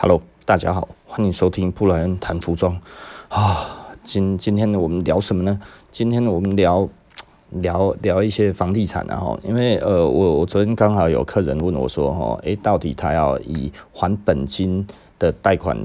[0.00, 2.80] Hello，大家好，欢迎收听布莱恩谈服装
[3.28, 3.96] 啊。
[4.04, 5.58] 今今天呢，我们聊什么呢？
[5.90, 6.88] 今天，我们聊
[7.50, 14.86] 聊聊一些房地产，然后因为呃，我我昨天刚好有客人问我说，哈，诶，到底他要以还本金
[15.18, 15.76] 的贷款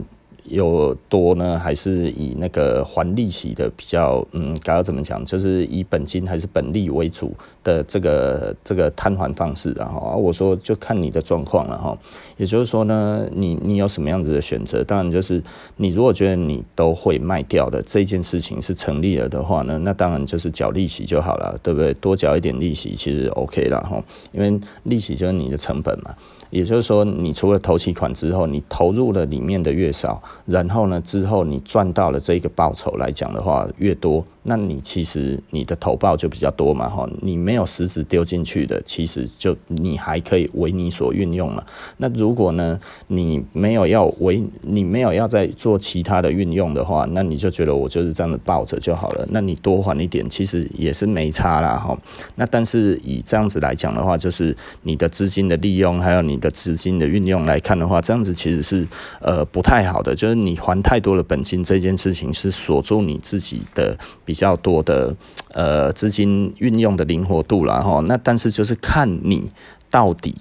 [0.45, 5.23] 有多呢，还是以那个还利息的比较，嗯，该要怎么讲？
[5.23, 7.33] 就是以本金还是本利为主
[7.63, 11.97] 的这个这个摊还方式，然后啊，我说就看你的状况了哈。
[12.37, 14.83] 也就是说呢，你你有什么样子的选择？
[14.83, 15.41] 当然就是
[15.77, 21.93] 你如果觉得你都会卖掉的这件事情是成立了的话呢，那当然就是缴利息就好了，对不对？
[21.95, 26.13] 多缴一点利息其实 OK 了哈，因为利息就是你的成本嘛。
[26.53, 41.65] 也就是说，你除了投期款之后，你投入了里面的越少，然后呢，之后你赚到了这个报酬来讲的话越多，那你其实你的投报就比较多嘛，哈，你没有实质丢进去的，其实就你还可以为你所运用了。
[41.97, 49.25] 那如果呢，你没有要为你没有要再做其他的运用的话，那你就觉得我就是这样子抱着就好了。
[49.31, 51.97] 那你多还一点，其实也是没差啦，哈。
[52.35, 56.43] 那但是以这样子来讲的话，就是你的资金的利用还有你。
[56.43, 58.85] 的资金的运用来看的话，这样子其实是
[59.21, 63.97] 呃不太好的，就是你还太多的本金这件事情是锁住你自己的
[64.33, 65.15] 比较多的
[65.51, 68.01] 呃资金运用的灵活度了哈。
[68.07, 69.51] 那但是就是看你
[69.91, 70.33] 到底。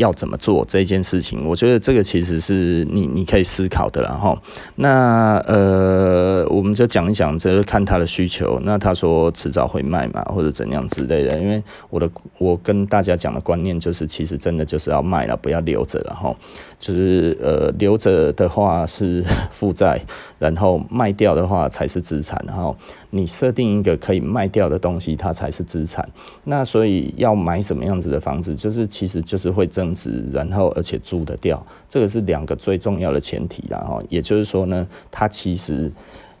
[0.00, 1.46] 要怎么做这件事情？
[1.46, 4.36] 我觉得这个其实是你你可以思考的，然后
[4.76, 8.58] 那呃，我们就讲一讲，这个看他的需求。
[8.64, 11.38] 那他说迟早会卖嘛，或者怎样之类的。
[11.38, 16.34] 因为我的我跟大家讲的观念就是，其实真的就是要卖了，不要留着了哈。
[16.78, 20.00] 就是呃留着的话是负债，
[20.38, 22.42] 然后卖掉的话才是资产。
[22.46, 22.74] 然后
[23.10, 26.08] 你设定一个可以卖掉的东西，它才是资产。
[26.44, 34.00] 那所以要买什么样子的房子，就是其实就是会增值，然后而且租得掉，这个是两个最重要的前提啦哈。
[34.08, 35.90] 也就是说呢，它其实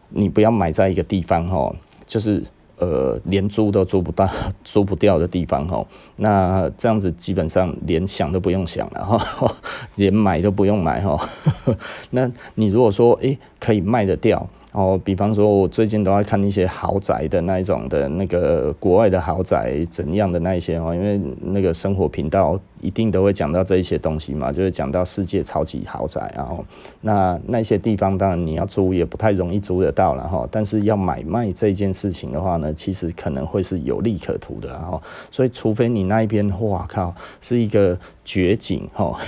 [0.08, 1.74] 你不要买在一个地方哈，
[2.06, 2.42] 就是
[2.78, 4.28] 呃连租都租不到、
[4.64, 5.86] 租不掉的地方哈。
[6.16, 9.54] 那这样子基本上连想都不用想了哈，
[9.96, 11.18] 连买都不用买哈。
[12.10, 14.48] 那你如果说诶可以卖得掉。
[14.72, 26.64] 哦，比方说，我最近都在看一些豪宅的那一种的那个国外的豪宅怎样的那一些哦，因为那个生活频道一定都会讲到这一些东西嘛，就是讲到世界超级豪宅，然后
[27.00, 37.98] 那那些地方当然你要租也不太容易租得到了哈，但是要买卖这件事情的话呢，其实可能会是有利可图的哈，所以除非你那一边，哇靠，是一个。
[38.22, 39.18] 绝景哈，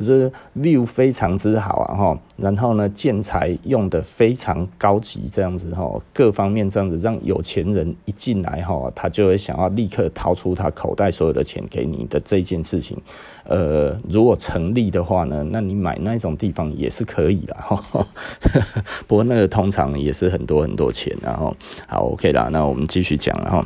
[0.00, 12.96] 这 view 非常之好啊哈，然后呢，建材用的非常高级，这样子哈，各方面这样子，让有钱人一进来哈，他就会想要立刻掏出他口袋所有的钱给你的这这件事情，
[13.44, 17.82] 呃，如果成立的话呢，那你买那种地方也是可以的哈，
[19.08, 21.56] 不过那个通常也是很多很多钱，然后
[21.88, 23.64] 好 OK 啦，那我们继续讲然后。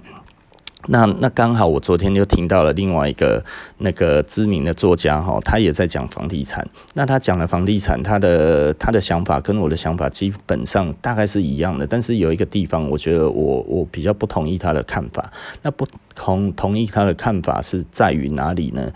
[0.89, 3.45] 那那刚好，我昨天就听到了另外一个
[3.79, 6.67] 那个知名的作家哈，他也在讲房地产。
[6.95, 15.31] 那他讲了房地产，他的他的想法跟我的想法基本上大概是一样的，但是有一个地方，我觉得我我比较不同意他的看法。
[15.63, 18.91] 那不同同意他的看法是在于哪里呢？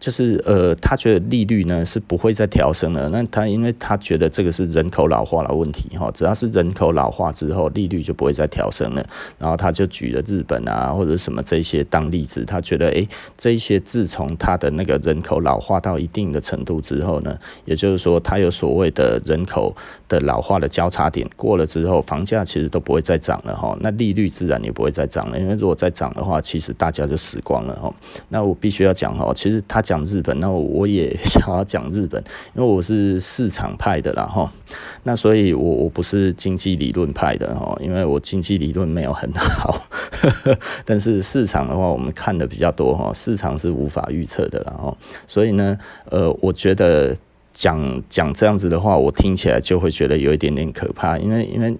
[0.00, 3.08] 就是呃，他觉得利率呢是不会再调升了。
[3.08, 9.04] 那他因为他觉得这个是人口老化的问题哈，只要是人口老化之后，利率就不会再调升了。
[9.38, 19.74] 然后他就举了日本啊或者什么这些当例子，他觉得诶，这些自从他的那个人口老化到一定的程度之后呢，也就是说他有所谓的人口
[20.08, 23.76] 的老化的交叉点过了之后，房价其实都不会再涨了哈。
[23.80, 27.92] 那利率自然也不会再涨了，因为如果再涨的话，其实大家就死光了哈。
[28.28, 29.82] 那我必须要讲哈，其实他。
[29.88, 32.22] 讲日本，那我也想要讲日本，
[32.54, 34.52] 因为我是市场派的啦哈。
[35.04, 39.88] 那所以我我不是经济理论派的哈，因为我经济理论没有很好。
[40.84, 44.94] 但是市场的话，我们看的比较多哈，市场是无法预测的啦哈。
[45.26, 45.74] 所以呢，
[46.10, 47.16] 呃，我觉得
[47.54, 51.74] 讲讲这样子的话，我听起来就会觉得有一点点可怕，因为因为。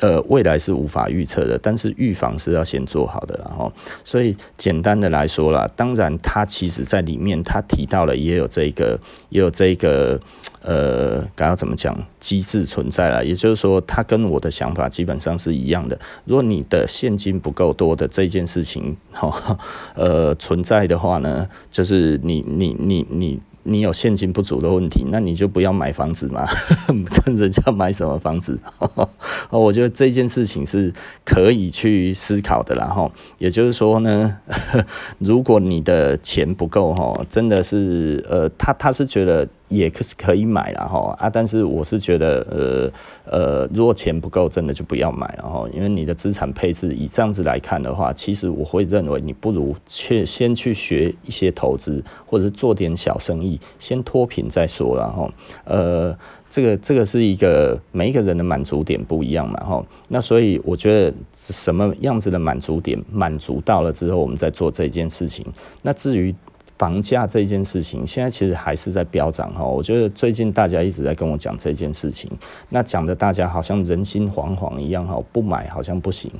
[0.00, 3.72] 呃，未来是无法预测的，但是预防是要先做好的，然后，
[4.04, 8.98] 所以简单的来说啦，当然他其实在里面他提到了也有这个，
[9.30, 10.20] 也有这个，
[10.62, 15.98] 呃，该要怎么讲机制存在了，也就是说，他跟我的想法基本上是一样的。
[16.24, 19.58] 如果你的现金不够多的这件事情，哈，
[19.94, 23.40] 呃，存在的话呢，就是你你你你。
[23.66, 26.46] 你有现金不足的问题，那你就不要买房子嘛，
[27.24, 28.58] 跟人家买什么房子？
[29.50, 30.92] 我觉得这件事情是
[31.24, 32.86] 可以去思考的啦。
[32.86, 34.38] 哈，也就是说呢，
[35.18, 55.28] 如果你的钱不够，哈，真的是，呃，他他是觉得也可是可以买了哈啊，但是我是觉得呃呃，如果钱不够，真的就不要买了哈，因为你的资产配置以这样子来看的话，其实我会认为你不如去先去学一些投资，或者是做点小生意，先脱贫再说了哈。
[55.64, 56.16] 呃，
[56.48, 65.44] 这个这个是一个每一个人的满足点不一样嘛哈，那所以我觉得什么样子的满足点满足到了之后，我们再做这件事情。
[65.82, 66.34] 那至于。
[66.78, 69.64] 房价这件事情，现在其实还是在飙涨哈。
[69.64, 72.30] 我觉得最近大家一直在跟我讲这件事情，
[72.68, 76.30] 那讲的大家好像人心惶惶一样哈，不买好像不行。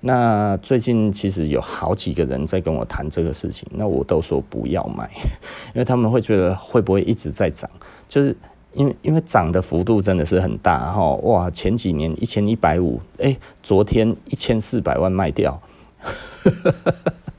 [0.00, 5.10] 那最近其实有好几个人在跟我谈这个事情，那我都说不要买，
[5.74, 7.70] 因为他们会觉得会不会一直在涨，
[8.06, 8.36] 就是
[8.74, 11.14] 因为因为涨的幅度真的是很大哈。
[11.22, 15.58] 哇，前几年一千一百五，哎，昨天一千四百万卖掉。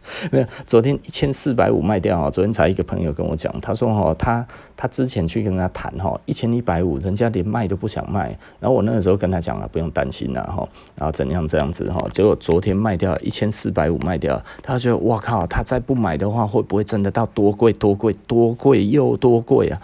[0.32, 2.30] 没有，昨天一千四百五卖掉哈。
[2.30, 4.46] 昨天才一个朋友跟我讲，他说哈，他
[4.76, 8.28] 他之前去跟他谈哈，一千一百五，人家连卖都不想卖。
[8.60, 12.04] 然后我那个时候跟他讲了，不用担心了哈，然后怎样这样子哈。
[12.12, 19.82] 结果昨天卖掉一千四百五卖掉，他觉得哇靠，他再不买的话，会不会真的到多贵多贵多贵又多贵啊？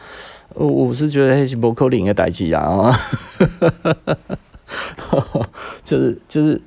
[0.55, 2.95] 我是觉得还是不可能的代志啊，
[5.83, 6.61] 就是 就是。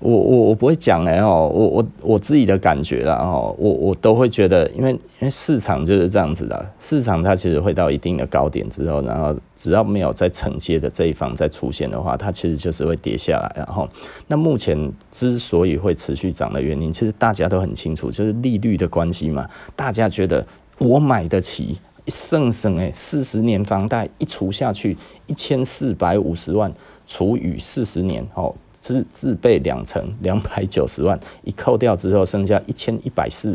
[0.00, 13.52] 我我我不会讲哎哦，我我我自己的感觉啦哦，我我都会觉得，因为因为市场就是这样子的，市场它其实会到一定的高点之后，然后只要没有在承接的这一方再出现的话，它其实就是会跌下来。
[13.54, 13.86] 然后，
[14.26, 19.46] 那目前之所以会持续涨的原因，其实大家都很清楚，就是利率的关系嘛。
[19.76, 20.46] 大家觉得
[20.78, 21.76] 我买得起，
[22.06, 26.72] 省省哎，四十年房贷一除下去，一千四百五十万
[27.06, 28.54] 除以四十年哦。
[28.80, 33.54] 自自备两层两百九十万，一扣掉之后剩下一千一百四，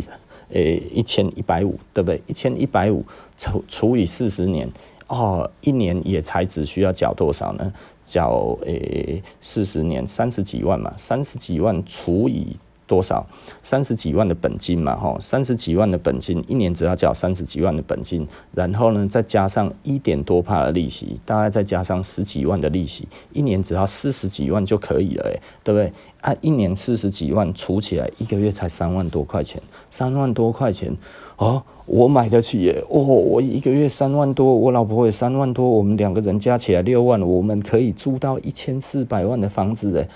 [0.49, 2.21] 诶，一千一百五，对不对？
[2.27, 3.03] 一千一百五
[3.35, 4.69] 除除以四十年，
[5.07, 7.73] 哦，一年也才只需要缴多少呢？
[8.05, 12.55] 缴诶四十年三十几万嘛，三十几万除以。
[12.87, 13.25] 多少？
[13.63, 25.91] 三十几万的本金嘛，吼，三十几万的本金，一年只要缴三十几万的本金，然后呢，再加上一点多帕的利息，大概再加上十几万的利息，一年只要四十几万就可以了，诶，对不对？
[26.25, 29.61] 啊，一年四十几万除起来，一个月才三万多块钱，
[29.91, 30.91] 三万多块钱，
[31.35, 40.09] 哦，我买得起耶，哦，我一个月三万多，我老婆也三万多，我们两个人加起来六万，我们可以租到一千四百万的房子，诶。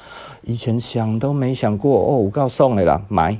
[0.43, 3.37] 以前想都没想过哦，我告诉你啦，买。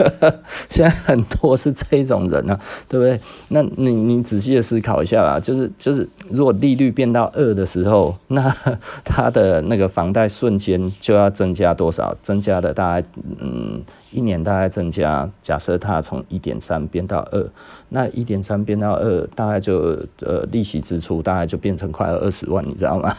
[0.70, 2.58] 现在很多是这种人啊，
[2.88, 3.20] 对不对？
[3.48, 8.54] 那你你仔细的思考一下啦，就是就是，如果利率变到二的时候，那
[9.04, 11.97] 他的那个房贷瞬间就要增加多少？
[12.22, 13.08] 增加的大概
[13.40, 13.82] 嗯。
[14.10, 17.46] 一年大概增加，假设它从一点三变到二，
[17.90, 23.14] 那一点三变到二，大概就呃利息支出大概就变成快要二十万，你知道吗？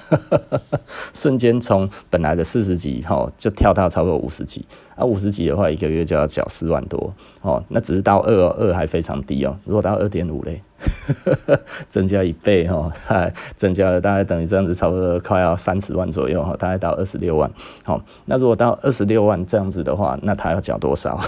[1.13, 4.65] 瞬间从本来的四十几哈，就跳到差不多五十几，
[4.95, 10.62] 啊五十几的话，一个月就要缴四万多哦，那只是到二二还非常低哦，如果到二点五嘞？
[11.89, 17.51] 增加一倍哈，还增加了大概等于这样子，差不多快要三十万左右哈，大概到二十六万。
[17.83, 21.22] 好，那如果到二十六万这样子的话，那他要缴多少？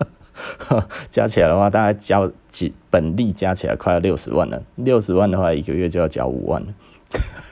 [1.10, 4.62] 加起来的话，大概交几本利加起来快要六十万了。
[4.76, 6.64] 六十万的话，一个月就要交五万。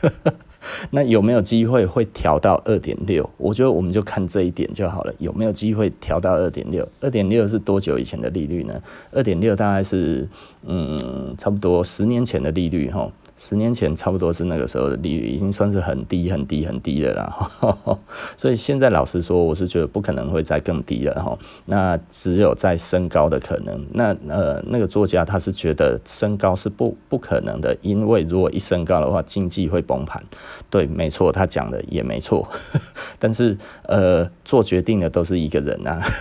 [0.91, 3.29] 那有没有机会会调到二点六？
[3.37, 5.13] 我觉得我们就看这一点就好了。
[5.19, 6.87] 有没有机会调到二点六？
[7.01, 8.81] 二点六是多久以前的利率呢？
[9.13, 10.29] 二点六大概是
[10.65, 13.11] 嗯，差不多十年前的利率哈。
[13.41, 17.99] 十年前差不多是那个时候的利率，已经算是很低很低很低的了，
[18.37, 21.39] 所以现在老实说，我是觉得不可能会再更低了哈。
[21.67, 23.87] 那只有再升高的可能。
[23.93, 30.21] 那呃，那个作家他是觉得升高是不不可能的，因为如果一升高的话，经济会崩盘。
[30.69, 32.47] 对，没错，他讲的也没错。
[33.21, 36.03] 但是呃，做决定的都是一个人啊。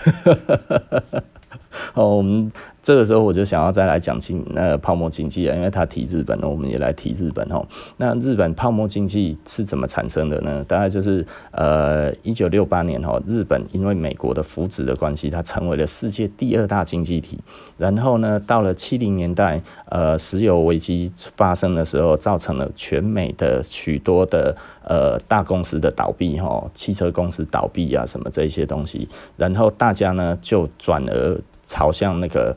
[1.94, 2.50] 哦，我们
[2.88, 7.62] 这个时候我就想要再来讲经那泡沫经济啊，因为他提日本，我们也来提日本哦。
[7.98, 10.64] 那日本泡沫经济是怎么产生的呢？
[10.64, 17.38] 大概就是呃，一九六八年哈，日本因为美国的扶植的关系，它成为了世界第二大经济体。
[17.76, 29.06] 然后呢，到了七零年代，呃，石油危机发生的时候，造成了全美的许多的呃大公司的倒闭哈，汽车公司倒闭啊，什么这些东西。
[29.36, 31.38] 然后大家呢就转而。
[31.70, 32.56] 朝向那个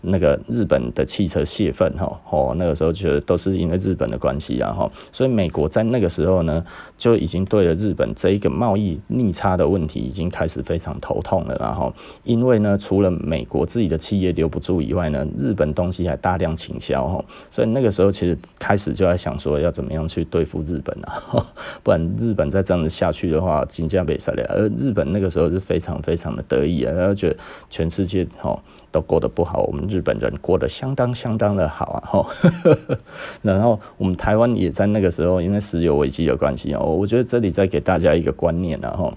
[0.00, 6.64] 那个日本的汽车泄愤哈，哦，那个时候觉得都是因为日本的关系啊哈，所以美国在那个时候呢，
[6.96, 11.92] 就已经对了日本这一个贸易逆差的问题已经开始非常头痛了，然后
[12.24, 21.44] 因为呢，除了美国自己的企业留不住以外呢，日本东西还大量倾销哈，所以那个时候其实开始就在想说要怎么样去对付日本啊，
[21.82, 27.36] 不然日本再这样子下去的话，金价被杀了，而日本那个时候是非常非常的得意啊，然后觉得
[27.68, 28.56] 全世界哈
[28.92, 32.26] 都过得不好，我们日本人过得相当相当的好啊 哈，
[33.42, 39.12] 然后我们台湾也在那个时候因为石油危机的关系哦，我觉得这里再给大家一个观念啊哈。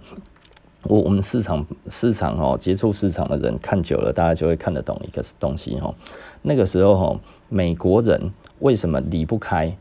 [0.86, 5.94] 我我们市场市场哦，接触市场的人看久了，大家就会看得懂一个东西哈。
[6.42, 9.72] 那个时候哈，美国人为什么离不开？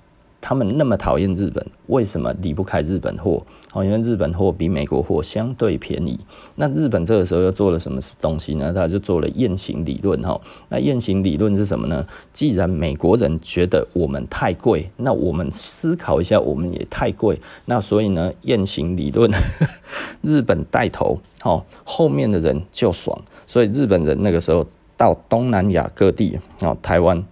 [0.41, 3.45] 他们那么讨厌日本，为什么离不开日本货？
[3.73, 6.19] 哦，因为日本货比美国货相对便宜。
[6.57, 8.73] 那日本这个时候又做了什么东西呢？
[8.73, 10.41] 他就做了雁行理论哈。
[10.71, 12.05] 那雁行理论是什么呢？
[12.33, 17.39] 既然美国人觉得我们太贵，那我们思考一下，我们也太贵。
[17.67, 19.31] 那所以呢，雁行理论，
[20.23, 23.17] 日本带头，哦，后面的人就爽。
[23.47, 24.67] 所以日本人那个时候
[24.97, 27.23] 到东南亚各地，哦，台湾、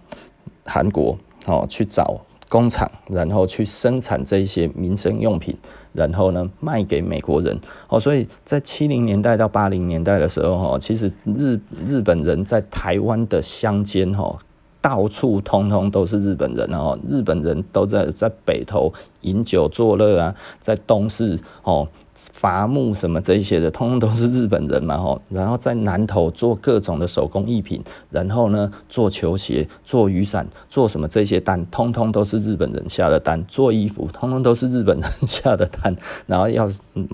[0.63, 2.21] 韩国，哦，去找。
[2.49, 5.55] 工厂，然后去生产这些民生用品，
[5.93, 7.57] 然后呢，卖给美国人。
[7.87, 14.37] 哦，所以在七零年代到八零年代的时候，哈，其实日日本人在台湾的乡间，哈。
[14.81, 21.85] 到处通通都是日本人哦，日本人都在在北投饮酒作乐啊，在东市哦
[22.33, 25.21] 伐木什么这些的，通通都是日本人嘛吼。
[25.29, 33.43] 然后在南头做各种的手工艺品，然后呢做球鞋、做雨伞、做什么这些单，通通都是日本人下的单。
[33.47, 35.95] 做衣服，通通都是日本人下的单。
[36.25, 36.69] 然后要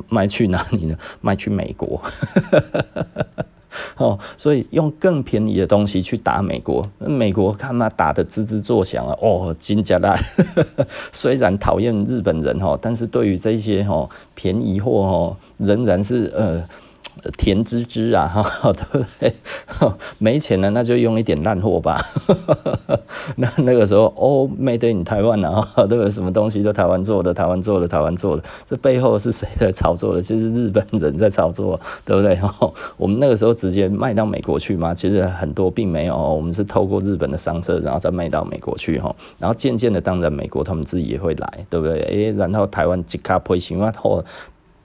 [0.09, 0.97] 卖去哪里呢？
[1.21, 2.01] 卖去美国。
[3.97, 9.15] 哦，所以用更便宜的东西去打美国，美国看他打得吱吱作响啊！
[9.21, 10.15] 哦，真假的，
[11.11, 16.63] 虽然讨厌日本人哈，但是对于这些哈便宜货哈，仍然是呃。
[17.37, 19.33] 甜滋滋啊，哈， 对不对？
[20.17, 21.99] 没钱了，那就用一点烂货吧。
[23.37, 26.09] 那那个时候，哦，Made in 台湾啊，都有？
[26.15, 28.43] 什么东西都台湾做的，台湾做的，台湾做的。
[28.65, 30.21] 这背后是谁在操作的？
[30.21, 32.39] 就是日本人在操作，对不对？
[32.95, 34.93] 我们那个时候直接卖到美国去吗？
[34.93, 39.13] 其实很多并没有，我们是透过日本的商车，然后再卖到美国去哈。
[39.37, 41.99] 然后渐渐的，当然美国他们自己也会来，对不对？
[42.01, 44.23] 诶，然后台湾即刻配型啊，后。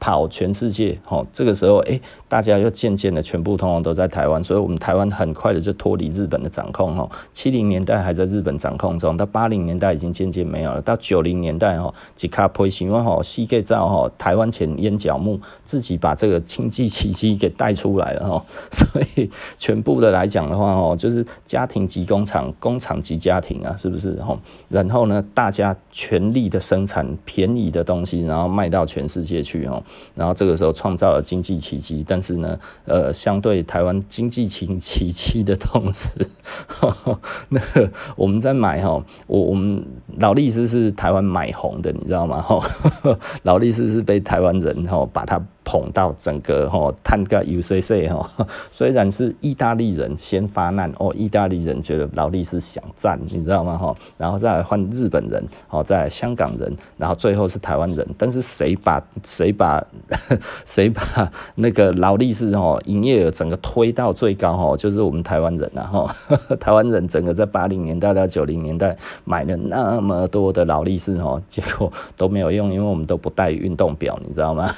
[0.00, 7.08] 跑全世界，吼，这个时候，诶，大家又渐渐的全部通通都在台湾，所以我们台湾很快的就脱离日本的掌控，吼。
[7.32, 18.42] 七零年代还在日本掌控中，到八零年代已经渐渐没有了，到九零年代，吼，吉卡普西湾，吼，西盖造，吼，台湾前烟角木自己把这个经济奇迹给带出来了，吼。
[18.72, 24.38] 所以全部的来讲的话，吼，就是家庭及工厂，工厂及家庭啊，是不是，吼？
[24.70, 29.82] 然后呢，大家全力的生产便宜的东西，然后卖到全世界去，吼。
[30.14, 36.10] 然后这个时候创造了经济奇迹，但是呢，呃，相对台湾经济奇奇迹的同时，
[37.50, 39.84] 那个我们在买哈，我我们
[40.18, 42.40] 劳力士是台湾买红的，你知道吗？
[42.40, 42.60] 哈，
[43.42, 45.40] 劳力士是被台湾人哈把它。
[45.70, 48.28] 捧到整个吼，探个 UCC 吼，
[48.72, 53.78] 虽然是意大利人先发难哦，意大利人觉得劳力士想占，你知道吗？
[53.78, 58.04] 吼，然后再来换日本人，哦，再来香港人，然后最后是台湾人。
[58.18, 59.80] 但是谁把谁把
[60.66, 66.10] 谁把那个劳力士吼营业额整个推到最高吼，就是我们台湾人啊吼，
[66.58, 74.68] 台湾人整个在八零年代到九零年代买了那么多的劳力士吼，结果都没有用，因为我们都不带运动表，你知道吗？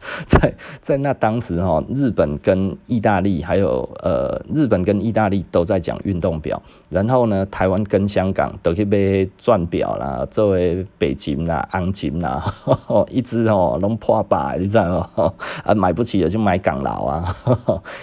[0.26, 12.42] 在在那当时哈，日本跟意大利还有呃，日本跟意大利都在讲运动表，然后呢，台湾跟香港都去买钻表啦，作为北京啦、昂金啦，
[13.10, 15.32] 一只哦拢破百，你知道吗？
[15.64, 17.36] 啊，买不起的就买港劳啊，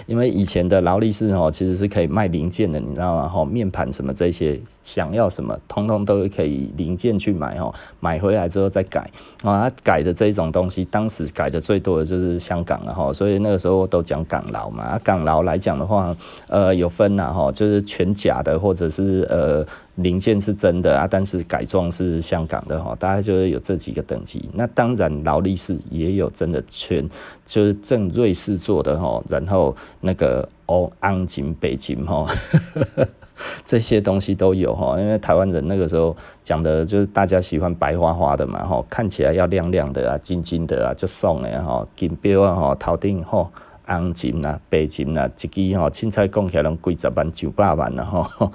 [0.05, 3.27] 因为以前的劳力士哦，其实是可以卖零件的，你知道吗？
[3.27, 9.09] 哈，面盘什么这些，想要什么，通通都可以零件去买哦，买回来之后再改
[9.43, 11.81] 啊，改的这种东西，当时改的最。
[11.87, 14.99] 多的就是香港了哈，所以那个时候都讲港劳嘛。
[15.01, 16.13] 港劳来讲的话，
[16.49, 19.65] 呃，有分呐哈，就是全假的，或者是呃
[19.95, 22.93] 零件是真的啊，但是改装是香港的哈。
[22.99, 24.49] 大概就是有这几个等级。
[24.53, 27.07] 那当然劳力士也有真的全，
[27.45, 32.27] 就是正瑞士做的哈，然后那个欧安金北京哈。
[33.65, 43.49] 这些东西都有哈，因为台湾人那个时候讲的就是大家喜欢白花花的嘛哈，看起来要亮亮的啊，金金的啊，就送了哈，金表啊哈，头顶哈，
[43.85, 48.51] 红金啊、白金啊，一支吼凊彩讲起来拢几十万、九百万了吼。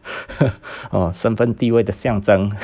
[0.90, 2.50] 哦，身份地位的象征。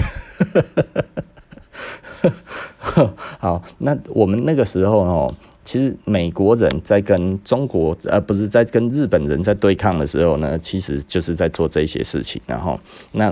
[3.38, 5.34] 好，那我们那个时候哦，
[5.66, 12.80] 其实美国人在跟中国，呃，不是在跟日本人在对抗的时候呢，其实就是在做这些事情，然后
[13.12, 13.30] 那。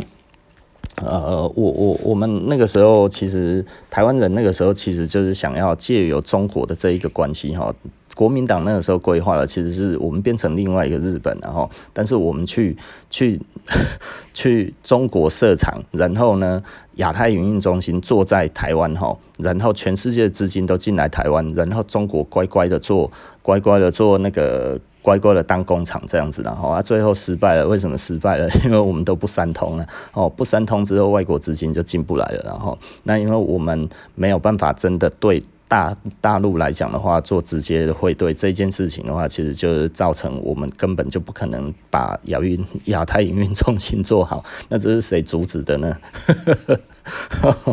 [1.03, 7.75] 呃，我我我们那个时候，其实台湾人那个时候，其实就是想要借由中国的这一个关系哈，
[8.15, 12.77] 国民党那个时候规划了，其实是我们变成另外一个日本，然后，但是我们去
[13.11, 13.41] 去
[14.33, 16.63] 去中国设厂，然后呢，
[16.97, 23.11] 亚太营运中心坐在台湾哈，然后全世界的资金都进来台湾，然后中国乖乖的做，
[23.43, 24.81] 乖乖的做那个。
[25.05, 27.69] 乖乖的当工厂这样子，然后啊，最后失败了。
[27.69, 28.49] 为什么失败了？
[28.65, 29.87] 因为我们都不三通了。
[30.15, 32.43] 哦，不三通之后，外国资金就进不来了。
[32.43, 35.43] 然后，那因为我们没有办法真的对
[35.75, 44.45] 大大陆来讲的话，做直接的汇兑这件事情的话，其实就是造成我们根本就不可能把亚运亚太营运中心做好。
[44.69, 45.97] 那这是谁阻止的呢？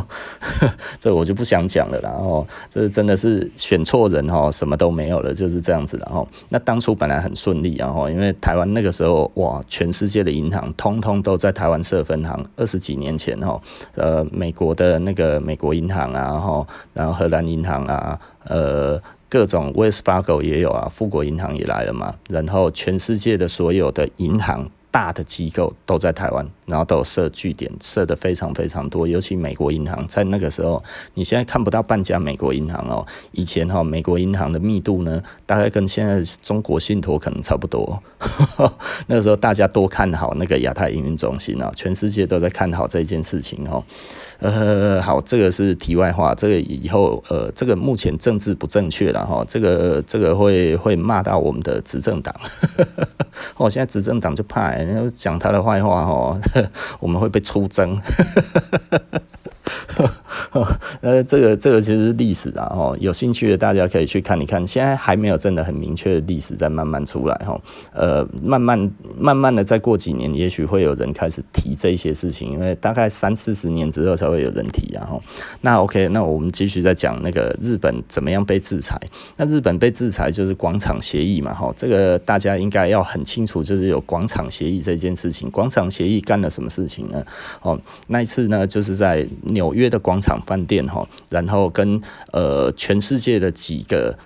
[0.99, 5.97] 这我就不想讲了，然后这真的是选错人哈，什么都没有了，就是这样子。
[5.97, 12.45] 然后那当初本来很顺利，然后因为台湾那个时候哇，全世界的银行通通都在台湾设分行。
[12.55, 13.59] 二十几年前哈，
[13.95, 22.13] 呃，美国的那个美国银行啊，哈，然后荷兰银行啊，呃，各种 Wells Fargo 也有啊，富国银行也来了嘛。
[22.29, 26.47] 然后全世界的所有的银行大的机构都在台湾。
[26.67, 30.81] 然后都有设据点，设的非常非常多，尤其美国银行在那个时候，
[31.15, 33.05] 你现在看不到半家美国银行哦。
[33.33, 38.01] 以前哈，美国银行的密度呢，大概跟现在中国信托可能差不多。
[39.07, 43.83] 那个时候大家都看好那个亚太营运中心啊，全世界都在看好这件事情哦。
[44.41, 52.35] 呃，好，这个是题外话，这个以后呃，这个目前政治不正确了哈，这个这个会会骂到我们的执政党。
[53.57, 54.73] 哦，现在执政党就怕
[55.13, 56.39] 讲他的坏话哈。
[56.99, 58.01] 我们会被出征。
[61.01, 64.65] 呃，这个这个其实是历史啊，哈，有兴趣的大家可以去看一看。
[64.65, 67.59] 现在还没有真的很明确的历史在慢慢出来，哈，
[67.93, 75.21] 呃，慢慢慢慢的再过几年，也许会有人开始提这些事情，因为大概三四十年之后才会有人提，然后，
[75.61, 78.99] 那 OK，那我们继续再讲那个日本怎么样被制裁。
[79.37, 85.49] 那日本被制裁就是广场协议嘛，哈，这个大家应该要很清楚，就是有广场协议这件事情。
[85.51, 87.23] 广场协议干了什么事情呢？
[87.61, 89.25] 哦，那一次呢，就是在
[89.61, 94.17] 纽约的广场饭店哈，然后跟呃全世界的几个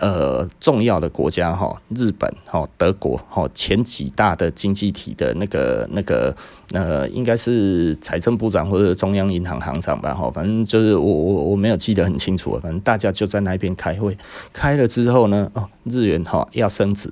[0.00, 6.34] 呃重要的国家哈，日本哈、德国哈前几大的经济体的那个那个。
[6.72, 14.16] 呃，应该是财政部长或者中央银行行长吧，哈，反正就是我我我没有记得很清楚，反正大家就在那边开会，
[14.52, 17.10] 开了之后呢，哦，日元哈要升值，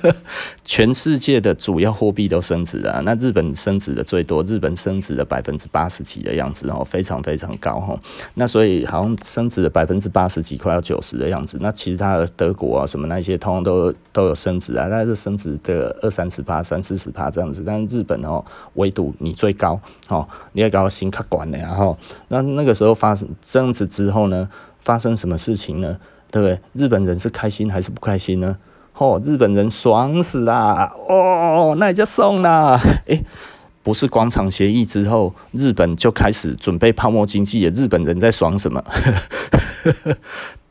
[0.64, 7.98] 全世界的主要货币都升值了，那日本升值的最多，日本升值了百分之八十几的样子，哦，非常非常高哈，
[8.34, 18.44] 那所以好像升值了百分之八十几，快要九十的样子，那其他的德国啊什么那些通通都都有升值啊，但是升值的二三十趴、三四十趴这样子，但是日本哦
[18.90, 21.96] 度你最高哦，你也搞新卡管的，然后
[22.28, 24.48] 那那个时候发生这样子之后呢，
[24.78, 25.98] 发生什么事情呢？
[26.30, 26.60] 对不对？
[26.74, 28.56] 日本人是开心还是不开心呢？
[28.96, 30.92] 哦，日本人爽死啦！
[31.08, 32.78] 哦，那也就送啦！
[33.06, 33.24] 诶，
[33.82, 37.70] 不是广场协议之后，日本就开始准备泡沫经济了。
[37.72, 38.84] 日本人在爽什么？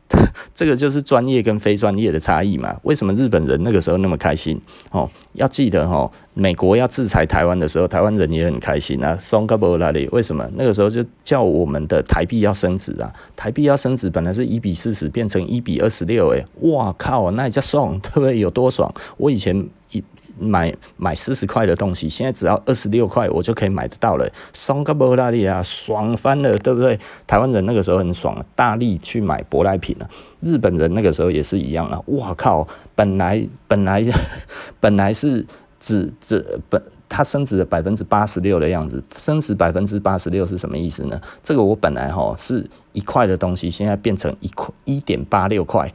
[0.55, 2.75] 这个就是专业跟非专业的差异嘛？
[2.83, 4.59] 为什么日本人那个时候那么开心？
[4.91, 9.15] 哦，要记得哦，美国要制裁台湾的时候，台湾人也很开心啊。
[9.19, 13.13] 松嘎波那里为什么那个时候就叫我们的台币要升值啊？
[13.35, 18.39] 台币要升值，本来是一比四十变成一比二十六，诶，哇靠，那也叫爽，对不对？
[18.39, 18.91] 有多爽？
[19.17, 19.55] 我以前
[19.91, 20.03] 一。
[20.39, 24.27] 买买四十块的东西，现在只要二十六块，我就可以买得到了。
[24.53, 26.99] 爽个不拉利啊，爽翻了，对不对？
[27.27, 30.09] 台湾人那个时候很爽，大力去买舶来品了。
[30.41, 31.99] 日本人那个时候也是一样啊。
[32.07, 34.03] 哇靠，本来本来
[34.79, 35.45] 本来是
[35.79, 36.81] 只只本。
[37.09, 41.19] 它升值了百分之八十六的样子，升值百分之八十六是什么意思呢？
[41.43, 45.91] 这个我本来哈是一块的东西，现在变成一块一点八六块，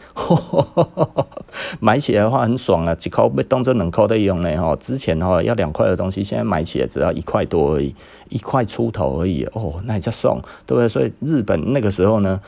[1.81, 4.74] 买起来的话很爽啊，几块被当做两块在用呢哈。
[4.77, 7.94] 之前哈要两块的东西，现在买起来只要一块多而已，
[8.29, 10.88] 一块出头而已哦，那也叫爽，对不对？
[10.88, 12.40] 所以日本那个时候呢。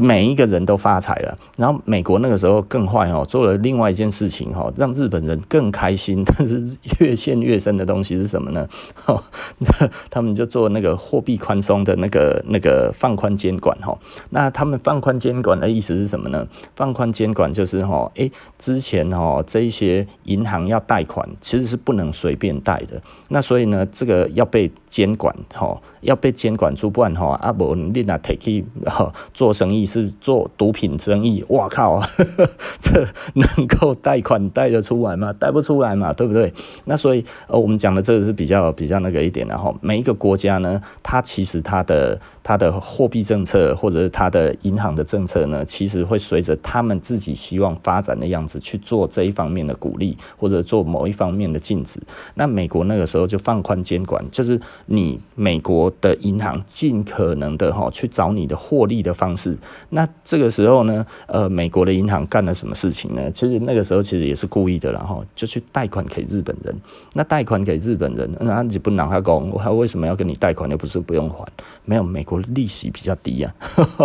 [0.00, 1.36] 每一个人都发财了。
[1.56, 6.64] 然后美国那个时候更坏哦，做了另外一件事情哦，让日本人更开心，但是
[7.00, 8.66] 越陷越深的东西是什么呢？
[9.06, 9.20] 哦
[10.08, 13.98] 他们就做那个货币宽松的那个那个放宽监管哦。
[14.30, 16.46] 那他们放宽监管的意思是什么呢？
[16.76, 23.02] 放宽监管就是哦，诶，之前哦这一些银行要贷款其实是不能随便贷的。
[23.30, 28.64] 那所以呢，这个要被监管哦，要被监管住，不然哈，阿伯你那 take
[29.34, 32.00] 做生意是做毒品生意，哇靠，
[32.80, 35.32] 这能够贷款贷得出来吗？
[35.32, 36.52] 贷不出来嘛，对不对？
[36.84, 39.74] 那所以呃，我们讲的这个是比较比较那个一点的哈。
[39.80, 52.00] 每一个国家呢，它其实它的它的货币政策或者是它的银行的政策呢，其实会随着他们自己希望发展的样子去做这一方面的鼓励，或者做某一方面的禁止。
[52.34, 59.56] 那美国那个时候就放宽监管，就是你美国的银行尽可能的哈去找你的获利的方式。
[59.90, 63.30] 那这个时候呢，呃，美国的银行干了什么事情呢？
[63.30, 66.74] 其实那个时候其实也是故意的，然后就去贷款给日本人。
[67.14, 70.70] 那贷款给日本人，那你不拿他讲，我还为什么要跟你贷款？
[70.70, 71.44] 又不是不用还。
[71.84, 73.54] 没有，美国利息比较低啊。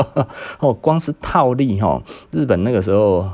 [0.60, 3.30] 哦，光是套利哈，日本那个时候，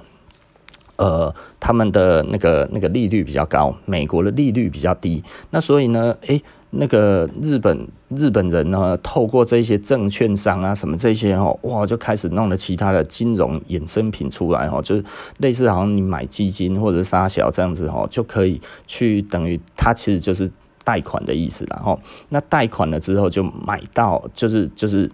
[0.96, 5.24] 呃，他们的那个那个利率比较高，美国的利率比较低。
[5.52, 6.42] 那所以呢，诶。
[6.72, 15.04] 那个日本日本人呢，透过这些证券商啊，什么这些哦，哇，就开始弄了其他的金融衍生品出来哦，就是
[15.38, 20.52] 类似好像你买基金或者沙小这样子哦，就可以去等于它其实就是。
[20.90, 22.00] 贷款的意思，然后
[22.30, 25.08] 那贷款了之后就买到，就是就是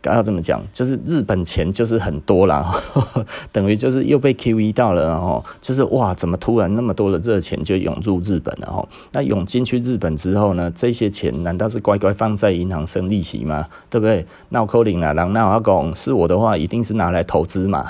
[0.00, 2.74] 刚刚这么讲，就是日本钱就是很多啦，
[3.52, 8.72] 等于就是又被 QE 到了，然后就是哇，怎么突然那么多的热钱就涌入日本了？
[8.72, 13.66] 哈，那涌进去日本之后呢，这些钱难道是乖乖放在银行生利息吗？
[13.90, 14.24] 对不对？
[14.48, 17.86] 那我扣零啊，然后那我要讲是我的话，一定是拿来投资嘛，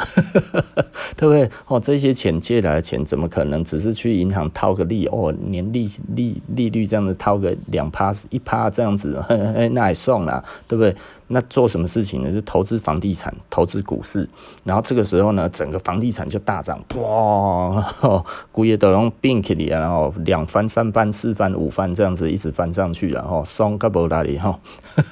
[1.17, 1.49] 对不对？
[1.69, 5.07] 哦，这些钱借来的钱怎么可能只是去银行套个利？
[5.07, 7.17] 哦，年利利利率这样的。
[7.21, 9.23] 掏个两趴一趴这样子，
[9.73, 10.97] 那也送了，对不对？
[11.33, 12.33] 那做什么事情呢？
[12.33, 14.29] 就投资房地产，投资股市。
[14.65, 17.95] 然后这个时候呢，整个房地产就大涨，哇，
[18.51, 24.59] 股也都用并起来，然后两翻、三翻、四翻、五翻这样子一直翻上去，然后送个不拉里哈。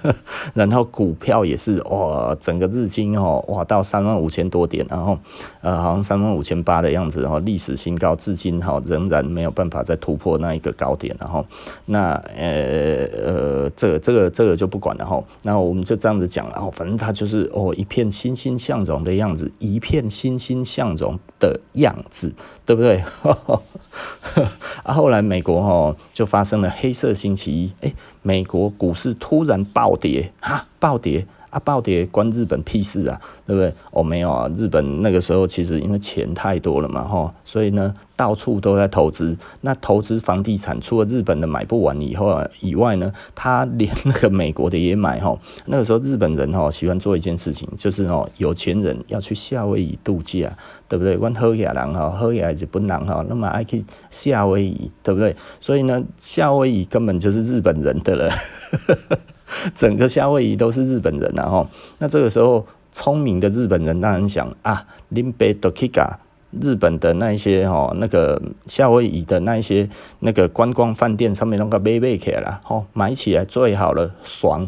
[0.54, 5.16] 然后股票也是哇，整个日经哦，哇到三万五千多点，然后
[5.60, 11.46] 呃好像三万五千八的样子，然后历史新高，至今哈仍然没有办法再突破那一个高点，然后
[11.86, 15.22] 那呃呃这个这个这个就不管了哈。
[15.44, 22.32] 然后我们就在这样子讲，然后反正他就是哦一片欣欣向荣的样子，一片欣欣向荣的样子，
[22.64, 23.02] 对不对？
[24.84, 27.92] 啊，后来美国哦就发生了黑色星期一，哎，
[28.22, 31.26] 美国股市突然暴跌啊，暴跌。
[31.50, 33.72] 啊，暴跌关日本屁事啊，对不对？
[33.90, 39.36] 哦，没有啊，日本那个时候其实因为钱太多了嘛，吼，所以呢，到处都在投资。
[39.62, 45.38] 那投资房地产，除了日本的买不完以后啊以外呢，他连那个美国的也买，吼。
[45.66, 50.54] 那个时候日本人吼喜欢做一件事情，就是哦，有钱人要去夏威夷度假，
[50.86, 51.14] 对不对？
[51.14, 55.34] 阮好野人哈，好野日本人哈，那么爱去夏威夷，对不对？
[55.60, 58.30] 所以呢，夏威夷根本就是日本人的了。
[59.74, 61.66] 整个夏威夷都是日本人，然后
[61.98, 66.18] 那这个时候聪明的日本人当然想啊，林北多基嘎。
[66.62, 69.86] 日本的那一些哦，那个夏威夷的那一些
[70.20, 74.66] 那个观光饭店上面那个买买起来了，哦，买起来最好了，爽，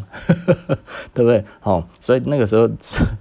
[1.11, 1.43] 对不对？
[1.63, 2.69] 哦，所以那个时候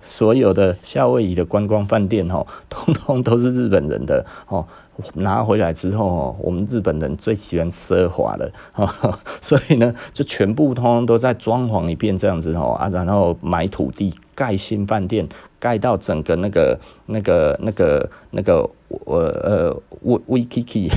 [0.03, 4.67] 所有的夏威夷的观光饭店哦，通通都是日本人的哦。
[5.15, 8.51] 拿回来之后哦，我们日本人最喜欢奢华了，
[9.41, 15.29] 所以呢，就全部通通都在装潢一遍这样子哦啊，然后买土地盖新饭店。
[15.61, 18.67] 盖到整个那个、那个、那个、那个，
[19.05, 20.91] 呃呃，威威基基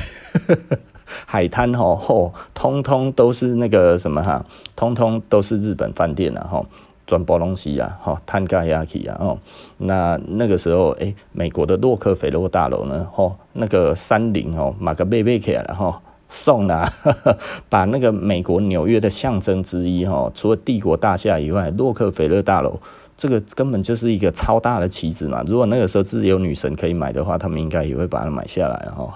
[1.26, 6.66] 海滩吼吼，通通都是那个什么哈，通通都是日本饭店啊吼，
[7.14, 9.40] 全部东西啊吼，摊盖下去啊吼，
[9.78, 15.96] 那那个时候诶、美国的洛克菲勒大楼呢吼，那个山林吼，马个贝贝起来了吼，
[16.28, 16.88] 送啦，
[17.70, 22.80] 把那个美国纽约的象征之一哈，除了帝国大厦以外，洛克菲勒大楼。
[23.16, 25.44] 这个根本就是一个超大的棋子嘛！
[25.46, 29.14] 如果那个时候自由女神可以买的话，他们应该也会把它买下来哈。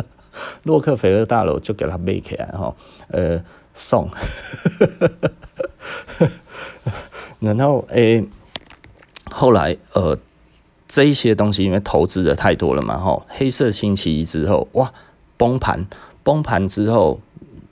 [0.64, 2.72] 洛克菲勒大楼就给它背起来哈，
[3.08, 4.06] 呃，送。
[7.40, 8.24] 然后诶，
[9.30, 10.16] 后来呃，
[10.86, 14.92] 这一些东西因为投资的太多了嘛哈，黑色星期一之后哇，
[15.36, 15.86] 崩盘，
[16.22, 17.20] 崩盘之后，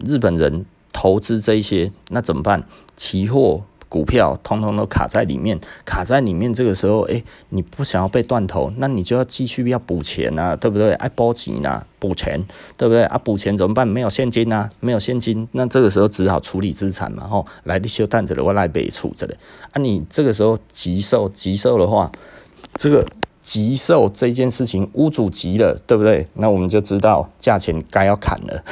[0.05, 2.65] 日本人投资这一些那怎么办？
[2.97, 3.63] 期货。
[3.89, 6.53] 股票通通都卡在里面，卡在里面。
[6.53, 10.93] 这个时候，哎，你不想要被断头，那你就要继续要补钱啊，对不对？
[10.95, 12.43] 爱波及呐，补钱，
[12.77, 13.05] 对不对？
[13.05, 13.87] 啊，补钱怎么办？
[13.87, 19.37] 没有现金啊，没有现金，那这个时候只好处理资产嘛，吼，来你修蛋子的，我来备处着的。
[19.73, 22.11] 啊，你这个时候急售，急售的话，
[22.75, 23.05] 这个。
[23.49, 26.27] 急售这件事情，屋主急了，对不对？
[26.35, 28.63] 那我们就知道价钱该要砍了。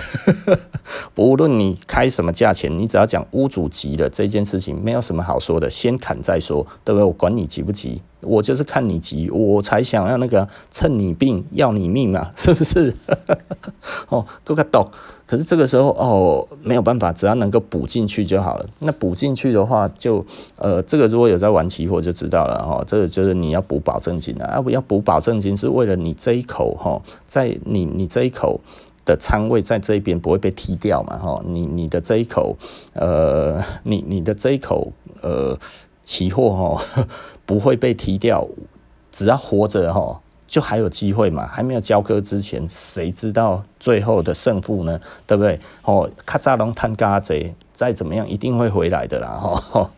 [1.14, 7.04] 不论你开什么价钱，你只要讲屋主急了这件事情，没有什么好说的，先砍再说，对不对？
[7.04, 12.94] 我管你急不急，我就是看你急，我才想要那个趁你病要你命嘛，是不是？
[14.10, 14.90] 哦，都个懂。
[15.26, 18.66] 可是这个时候哦，没有办法，只要能够补进去就好了。
[18.78, 20.24] 那补进去的话就，
[20.56, 22.84] 呃，这个如果有在玩期货就知道了哈、哦。
[22.86, 28.60] 这个就是你要补保证金啊，要不要补保证金是为了你这一口哈、哦，在你你这一口
[29.04, 31.44] 的仓位在这一边不会被踢掉嘛哈、哦。
[31.48, 32.56] 你你的这一口
[32.92, 35.58] 呃，你你的这一口呃
[36.04, 37.06] 期货哈
[37.44, 38.46] 不会被踢掉，
[39.10, 40.20] 只要活着哈。
[40.46, 41.46] 就还有机会嘛？
[41.46, 45.00] 还没有交割之前，谁知道最后的胜负呢？
[45.26, 45.58] 对不对？
[45.82, 49.28] 哦，卡扎隆探嘎贼，再怎么样一定会回来的啦！
[49.28, 49.90] 哈，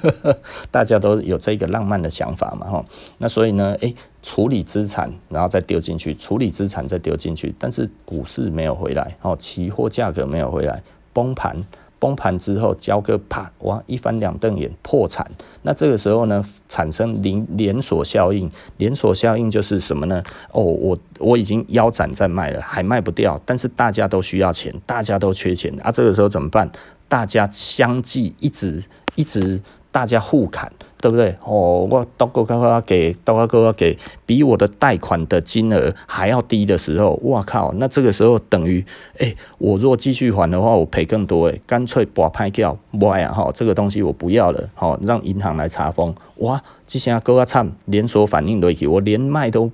[0.70, 2.66] 大家都有这个浪漫的想法嘛！
[2.68, 2.84] 哈，
[3.18, 10.82] 那所以呢，诶，处理资产，然后再丢进去，处理资产再丢进去，但是股市没有回来，哦，期货价格没有回来，
[11.12, 11.56] 崩盘。
[11.98, 15.28] 崩盘之后，交割啪哇一翻两瞪眼破产，
[15.62, 20.22] 那这个时候呢，产生连连锁效应，连锁效应就是什么呢？
[20.52, 26.70] 哦，我我已经腰斩在卖了，还卖不掉，但是大家都需要钱，大家都缺钱啊，这个时候怎么办？
[27.08, 28.82] 大家相继一直
[29.14, 30.70] 一直大家互砍。
[31.00, 31.36] 对不对？
[31.44, 37.72] 哦，我刀哥哥要给刀哥哥要给比我的贷款的金额还要低的时候，哇靠！
[37.74, 38.84] 那这个时候等于，
[39.18, 46.62] 哎，我如果继续还的话，我赔更多哎，干脆把拍掉，不爱啊哈，这个东西我不要了，好，让银行来查封，哇！
[46.86, 49.70] 之前哥啊唱连锁反应都起，我连卖都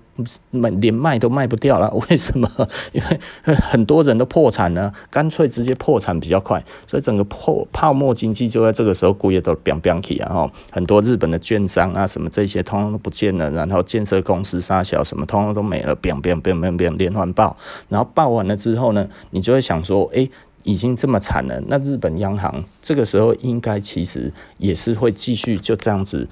[0.51, 1.92] 卖，连卖都卖不掉了。
[2.09, 2.48] 为什么？
[2.92, 6.64] 因为很多人都破产了，干脆直接破产比较快。
[6.87, 10.33] 所以整个破泡沫经济就在这个时候，股也都飙飙起啊！
[10.33, 17.57] 哈，很多日本的券商啊，什么这些通通都不见了，然后建设公司杀小什么通通都没了，飙飙飙飙飙连环爆。
[17.88, 20.31] 然后爆完了之后呢，你就会想说，诶，
[20.62, 26.27] 已经这么惨了，那日本央行这个时候应该其实也是会继续就这样子。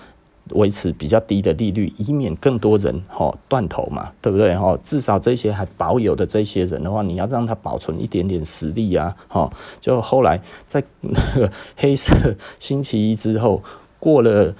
[0.52, 4.78] 维持比较低的利率，以免更多人哈断头嘛，对不对哈？
[4.82, 9.50] 至少这些还保有的这些人的话，你要让他保存一点点实力啊，哈。
[9.80, 12.14] 就后来在那个 黑色
[12.58, 13.62] 星期一之后，
[13.98, 14.54] 过了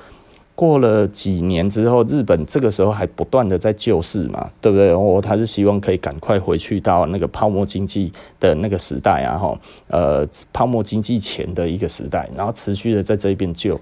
[0.55, 4.91] 过了几年之后，日本这个时候还不断的在救市嘛，对不对？
[4.93, 13.81] 哦，他是希望可以赶快回去到那个泡沫经济的那个时代啊，哈，呃，泡沫经济前的一个时代，然后持续的在这边救。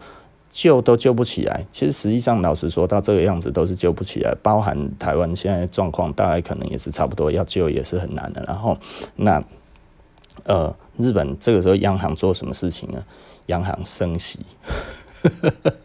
[0.61, 4.35] 救都救不起来，其实实际上老实说，到这个样子都是救不起来。
[4.42, 8.42] 包含台湾现在状况，大概可能也是差不多，要救也是很难的。
[8.44, 8.77] 然后，
[9.14, 9.40] 那
[10.42, 13.05] 呃，日本这个时候央行做什么事情呢？
[13.47, 14.40] 央行升息，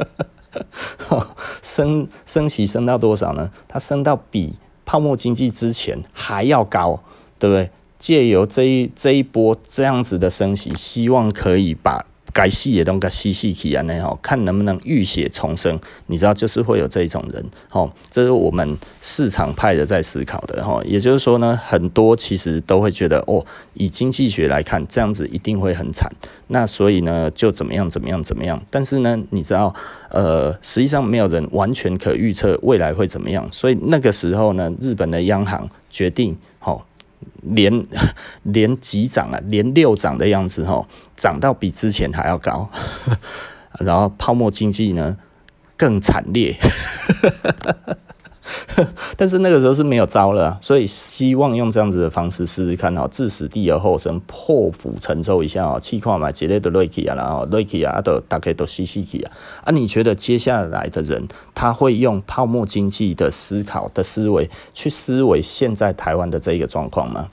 [1.62, 3.52] 升升息升到多少呢？
[3.68, 7.00] 它升到比泡沫经济之前还要高，
[7.38, 7.70] 对不对？
[8.00, 12.04] 借由这一这一波这样子的升息，希望可以把。
[12.34, 13.84] 该死的东西死死去啊！
[13.84, 15.80] 那看能不能浴血重生？
[16.08, 20.82] 你知道，就是会有这一种人，吼，这是我们市场派的在思考的，吼。
[20.84, 26.12] 也就是说呢，很多其实都会觉得，哦，以经济学来看，这样子一定会很惨。
[26.48, 28.60] 那所以呢，就怎么样怎么样怎么样。
[28.72, 29.74] 但是呢，你知道，
[30.10, 33.48] 呃，实际上没有人完全可预测未来会怎么样。
[33.52, 36.36] 所以那个时候呢，日本的央行决定，
[37.42, 37.86] 连
[38.44, 42.70] 连几涨啊，连六涨的样子吼，涨到比之前还要高，
[43.80, 45.18] 然后泡沫经济呢
[45.78, 46.56] 更惨烈。
[49.18, 59.32] 但是那个时候是没有招了，所以希望用这样子的方式试试看哦，置死地而后生，破釜沉舟一下哦，气矿买几类的瑞奇啊，然后瑞奇啊都大概都吸吸起啊。
[59.66, 67.28] 啊，你觉得接下来的人他会用泡沫经济的思考的思维去思维现在台湾的这个状况吗？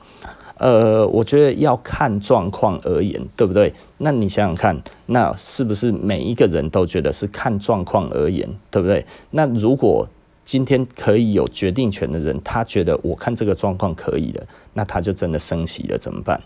[0.59, 3.73] 呃，我觉得要看状况而言，对不对？
[3.97, 9.07] 那你想想看，那是不是每一个人都觉得是看状况而言，对不对？
[9.31, 10.07] 那如果
[10.51, 16.41] 今天可以有决定权的人，他觉得我看这个状况可以的，那他就真的升息了，怎么办？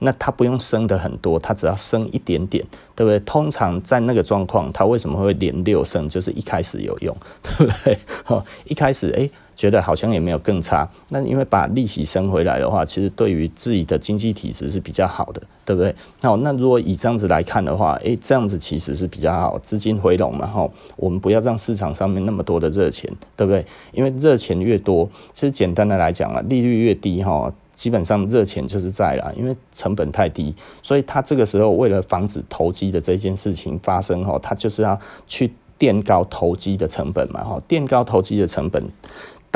[0.00, 3.20] 那他不用升的很多，他只要升一点点，对不对？
[3.20, 6.08] 通常在那个状况，他为什么会连六升？
[6.08, 7.96] 就是一开始有用，对不对？
[8.26, 10.88] 哦，一开始诶，觉得好像也没有更差。
[11.08, 15.92] 那因为把利息升回来的话，其实对于自己的经济体质是比较好的，对不对？
[16.22, 23.64] 好，那如果以这样子来看的话，诶，这样子其实是比较好，资金回笼嘛，哈，我们不要让市场上面那么多的热钱，对不对？
[23.92, 27.52] 因为热钱越多，其实简单的来讲啊，利率越低，哈。
[27.76, 38.82] 基本上热钱就是在了，因为成本太低，所以他这个时候为了防止投机的这件事情发生哈，他就是要去垫高投机的成本嘛哈，垫高投机的成本，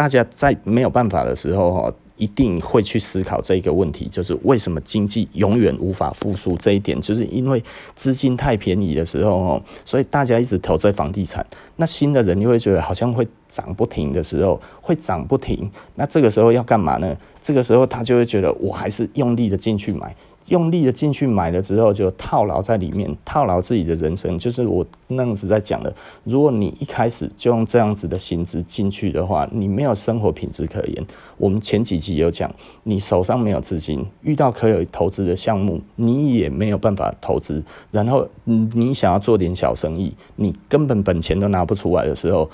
[0.00, 1.92] 大家在没有办法的时候哈。
[2.16, 6.54] 一定会去思考这个问题，就是为什么经济永远无法复苏？
[6.58, 11.44] 这一点就是因为资金太便宜的时候哦，所以大家一直投在房地产。
[11.76, 15.70] 那新的人又会觉得好像会涨不停的时候，会涨不停。
[15.94, 17.16] 那这个时候要干嘛呢？
[17.40, 20.14] 这个时候他就会觉得我还是用力的进去买。
[20.48, 24.38] 用力的进去买了之后，就套牢在里面，套牢自己的人生。
[24.38, 31.06] 就是我那样子在讲的，如果你一开始就用这样子的薪资进去的话，你没有生活品质可言。
[31.36, 32.50] 我们前几集有讲，
[32.84, 37.62] 你手上没有资金，遇到可有投资的项目，你也没有办法投资。
[37.90, 42.50] 然后你想要做点小生意，你根本本钱都拿不出来的时候。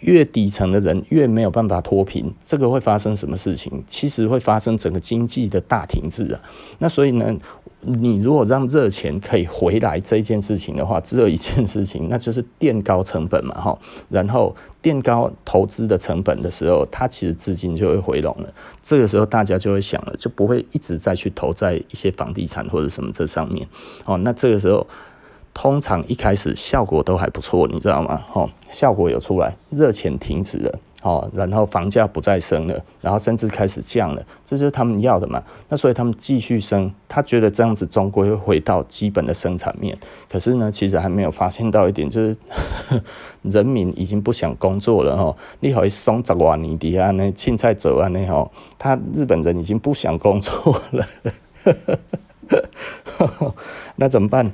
[0.00, 3.82] 越底层的人越没有办法脱贫，这个会发生什么事情？
[3.86, 6.40] 其实会发生整个经济的大停滞啊。
[6.78, 7.36] 那所以呢，
[7.80, 13.78] 你如果让热钱可以回来这一件事情的话，只有一件事情，那就是垫高成本嘛，哈。
[14.08, 18.52] 然后垫高投资的成本的时候，它其实资金就会回笼了。
[18.82, 23.66] 这个时候大家就会想了，就不会一直再去投在一些房地产或者什么这上面。
[24.06, 24.86] 哦，那这个时候。
[25.52, 28.22] 通常一开始效果都还不错，你知道吗？
[28.30, 35.42] 吼，效果有出来，热钱停止了，哦，然后房价不再升了，然后甚至开始降了，这就是他们要的嘛。
[35.68, 39.98] 那所以他们继续升，他觉得这样子终归会回到基本的生产面。
[40.30, 42.36] 可是呢，其实还没有发现到一点，就是
[43.42, 51.06] 人民已经不想工作了，哦，你好，松十万年底下那青菜走啊，那哦，他日本人已经不想工作了，
[53.96, 54.50] 那怎么办？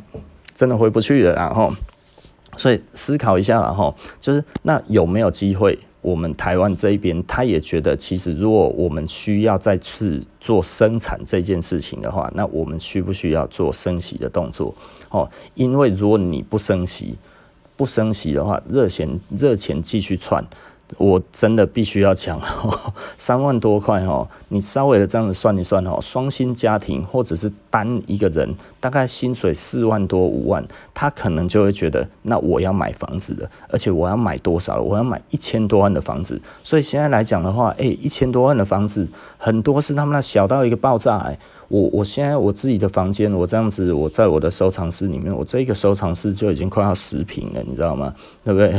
[0.57, 1.71] 真的回不去了，然后，
[2.57, 14.75] 所以思考一下，然后就是那有没有机会，我们台湾这一边他也觉得，其实如果我们需要再次做生产这件事情的话，那我们需不需要做升息的动作？
[15.11, 17.19] 哦，因为如果你不升息，
[17.77, 20.42] 不升息的话，热钱热钱继续窜。
[20.99, 22.40] 我真的必须要讲，
[23.18, 34.81] 三万多块哦，你稍微的这样子算一算哦，双薪家庭或者是单一个人，大概薪水四万多五万，他可能就会觉得，那我要买房子的，而且我要买多少？
[34.81, 36.40] 我要买一千多万的房子。
[36.62, 41.38] 所以现在来讲的话，诶，一千多万的房子，很多是他们那小到一个爆炸诶。
[41.68, 48.14] 我我现在我自己的房间，我这样子，我在我的收藏室里面，我这个收藏室就已经快要十平了，你知道吗？
[48.44, 48.74] 对不对？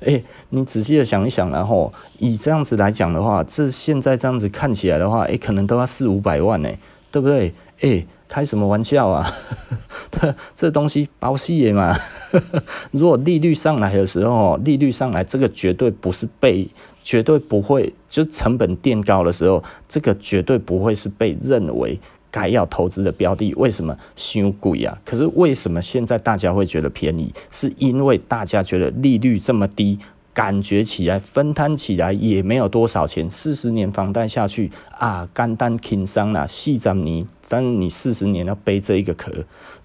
[0.00, 6.68] 诶、你仔细的想一想，然后以这样子来讲的话，这现在这样子看起来的话，诶、可能都要四五百万呢，
[7.10, 7.52] 对不对？
[7.80, 9.28] 诶、开什么玩笑啊？
[10.10, 11.96] 这这东西包戏嘛。
[12.92, 16.68] 如果利率上来的时候，利率上来，这个绝对不是被。
[17.08, 21.98] 绝对不会，就成本垫高的时候，这个绝对不会是被认为
[22.30, 23.54] 该要投资的标的。
[23.54, 23.96] 为什么？
[24.14, 25.00] 太贵啊！
[25.06, 27.32] 可是为什么现在大家会觉得便宜？
[27.50, 29.98] 是因为大家觉得利率这么低，
[30.34, 33.30] 感觉起来分摊起来也没有多少钱。
[33.30, 39.32] 四十年房贷下去啊，肝胆轻松啦，细张你，但是你四十年要背这一个壳，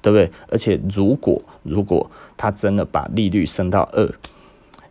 [0.02, 0.30] 对不对？
[0.50, 4.14] 而且如果如果他真的把利率升到二。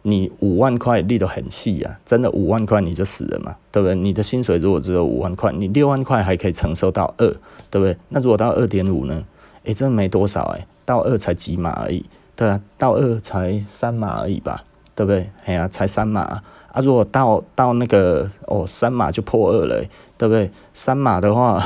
[0.03, 3.95] 你五万块利得很细啊，真的五万块你就死了嘛，对不对？
[3.95, 7.27] 你的薪水如果只有五万块，你六万块还可以承受到二，
[7.71, 7.97] 对不对？
[8.09, 9.25] 那如果到二点五呢？
[9.65, 14.65] 诶，真的没多少诶，到二才几码而已，对啊，到二才三码而已吧，
[14.97, 15.31] 对不对？
[15.45, 16.43] 哎呀，才三码啊，
[16.83, 19.85] 如果到到那个哦三码就破二了，
[20.19, 20.51] 对不对？
[20.75, 21.65] 三码的话。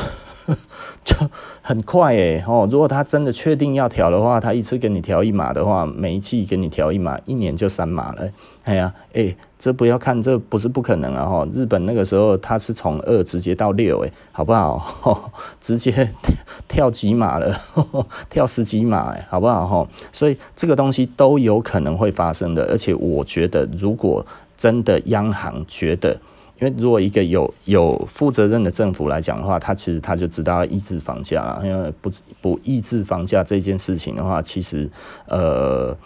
[1.07, 1.15] 就
[1.63, 8.29] 很快诶，哦，如果他真的确定要调的话，他一次给你调一码的话，每一季给你调一码，一年就三码了。
[8.65, 11.25] 哎呀，诶，这不要看，这不是不可能啊！
[11.25, 15.31] 哈，日本那个时候他是从二直接到六，诶，好不好？
[15.61, 16.13] 直接
[16.67, 17.55] 跳几码了，
[18.29, 19.65] 跳十几码，诶，好不好？
[19.65, 26.19] 哈，所以这个东西都有可能会发生的，而且我觉得，如果真的央行觉得。
[26.59, 34.91] 因为如果一个有有负责任的政府来讲的话，他其实他就知道抑制房价了，因为不不抑制房价这件事情的话，其实
[35.27, 35.97] 呃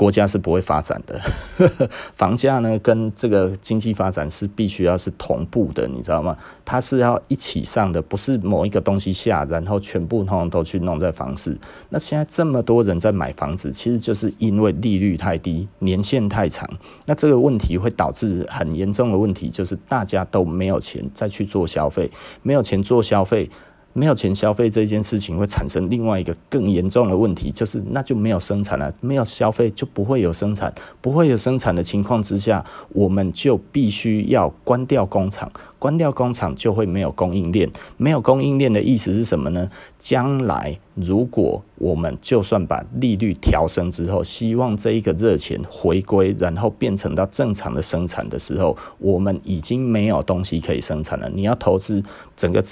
[0.00, 1.20] 国家是不会发展的。
[2.16, 6.34] 房价呢，跟这个经济发展是必须要是同步的，你知道吗？
[6.64, 11.54] 它是要一起上的，不是某一个东西下，然后全部通通都去弄在房市。
[11.90, 16.66] 那现在这么多人在买房子，其实就是因为利率太低，年限太长。
[17.04, 22.10] 那这个问题会导致很严重的问题，就是大家都没有钱再去做消费，
[22.42, 23.50] 没有钱做消费。
[23.92, 39.68] 没有钱消费这件事情会产生另外一个更严重的问题，就是那就没有生产了，没有消费就不会有生产，不会有生产的情况之下，我们就必须要关掉工厂，关掉工厂就会没有供应链，没有供应链的意思是什么呢？
[39.98, 51.30] 将来如果我们就算把利率调升之后，希望这一个热钱回归，然后变成到正常的生产的时候，我们已经没有东西可以生产了。
[51.30, 52.02] 你要投资
[52.36, 52.62] 整个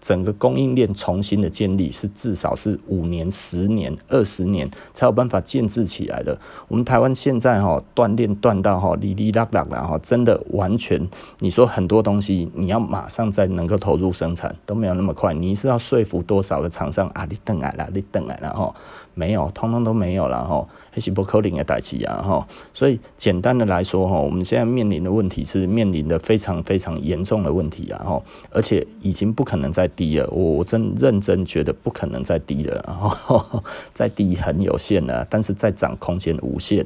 [0.00, 6.38] 整个供应链重新的建立，是至少是五年、十年、二十年才有办法建制起来的。
[6.68, 11.08] 我们台湾现在哈断链断到哈哩哩啦啦啦哈，真的完全
[11.40, 15.34] 你说很多东西，你要马上再能够投入生产都没有那么快。
[15.34, 17.26] 你是要说服多少个厂商啊？
[17.28, 18.42] 你等啊来，你等来了。
[18.42, 18.74] 然后
[19.14, 22.46] 没有，通通都没有了哈，还是不可能的代志啊哈。
[22.74, 30.28] 所以简单的来说哈，我们现在面临的问题是面临的非常非常严重的问题啊哈，而且已经不可能再低了。
[30.30, 33.62] 我我真认真觉得不可能再低了，然 后
[33.92, 36.84] 再低很有限了，但是再涨空间无限。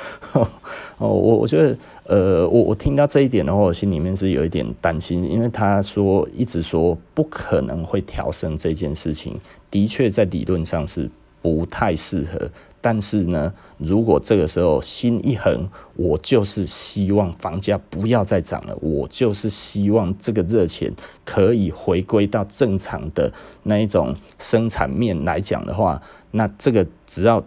[0.32, 9.40] 哦，我我觉得，呃，我我听到这一点的话，我心里面是有一点担心，因为他说一直说不可能会调升这件事情，
[9.70, 12.50] 的确在理论上是不太适合。
[12.82, 20.92] 但是呢，如果这个时候心一横，我就是希望房价不要再涨了，我就是希望这个热钱
[21.24, 23.32] 可以回归到正常的
[23.62, 27.42] 那一种生产面来讲的话，那这个只要。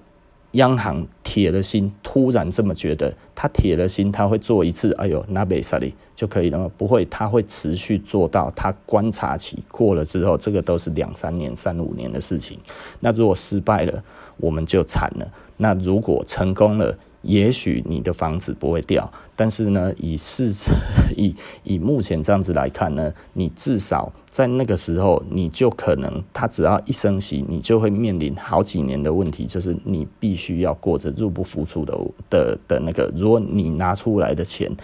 [0.53, 6.69] 央行铁了心，突然这么觉得，他铁了心，他会做一次，哎呦，那没啥哩就可以了吗？
[6.77, 12.59] 不会，他会持续做到，他观察期过了之后，这个都是两三年、三五年的事情。
[12.99, 14.03] 那如果失败了，
[14.37, 15.31] 我们就惨了。
[15.57, 20.51] 那如果成功了，也许你的房子不会掉，但是呢，以市
[21.17, 31.95] 以 以目前这样子来看呢，你至少在那个时候，你就可能，他只要一升息，你就会面临好几年的问题，就是你必须要过着入不敷出的
[32.31, 34.75] 的的那个，如果你拿出来的钱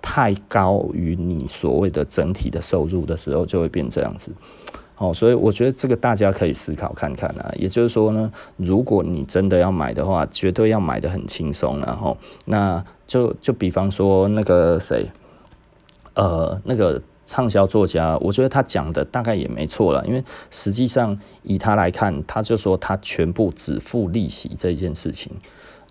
[0.00, 4.32] 太高于你所谓的整体的收入的时候，就会变这样子。
[4.96, 7.52] 哦，所以我觉得这个大家可以思考看看啊。
[7.58, 15.10] 也就是说呢，如果你真的要买的话，绝对要买的很轻松，然后那就就比方说那个谁，
[16.14, 25.32] 呃，那个畅销作家，我觉得他讲的大概也没错了，因为实际上以他来看，他就说他全部只付利息这件事情。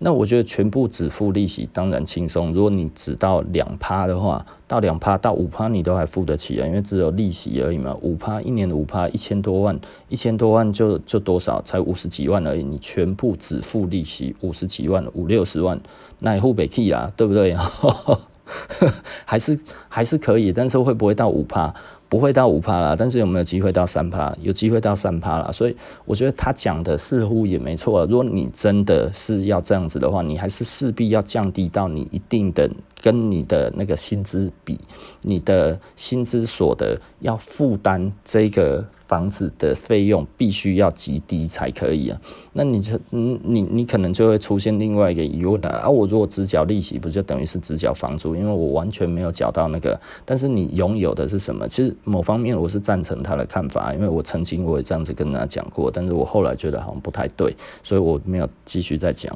[0.00, 2.52] 那我觉得全部只付利息当然轻松。
[2.52, 7.96] 如果你只到两趴的话，到两趴到五趴你都还付得起啊，因为只有利息而已嘛。
[8.02, 9.78] 五趴一年的五趴一千多万，
[10.08, 11.62] 一千多万就就多少？
[11.62, 12.64] 才五十几万而已。
[12.64, 15.80] 你全部只付利息五十几万，五六十万，
[16.18, 17.56] 那也付不起啊，对不对？
[19.24, 21.72] 还是还是可以，但是会不会到五趴？
[22.08, 24.32] 不会到五趴啦，但是有没有机会到三趴？
[24.40, 28.06] 有机会到三趴啦，所以我觉得他讲的似乎也没错。
[28.06, 32.70] 如果你真的是要这样子的话，你还是势必要降低到你一定的。
[33.02, 34.80] 跟你的那个薪资比，
[35.20, 38.82] 你的薪资所得要负担这个
[39.14, 42.20] 房子的费用，必须要极低才可以啊。
[42.52, 48.34] 那你就，你你你可能就会出现另外一个疑问了，啊，我如果只缴利息，不就等于是只缴房租？
[48.34, 49.96] 因为我完全没有缴到那个。
[50.24, 51.68] 但是你拥有的是什么？
[51.68, 57.54] 其实某方面我是赞成他的看法，因为我曾经我也这样子跟他讲过，但是我后来觉得好像不太对，
[57.84, 59.32] 所以我没有继续再讲。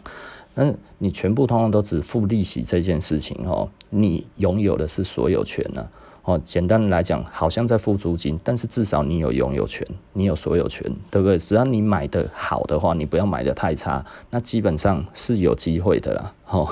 [0.57, 5.87] 但你全部通常都只付利息这件事情哦，你拥有的是所有权呢？
[6.29, 11.39] 哦，简单来讲，好像在付租金，但是至少你有拥有权，你有所有权，对不对？
[11.39, 16.33] 只要你买的好的话，你不要买的太差，那基本上是有机会的啦。
[16.51, 16.69] 哦，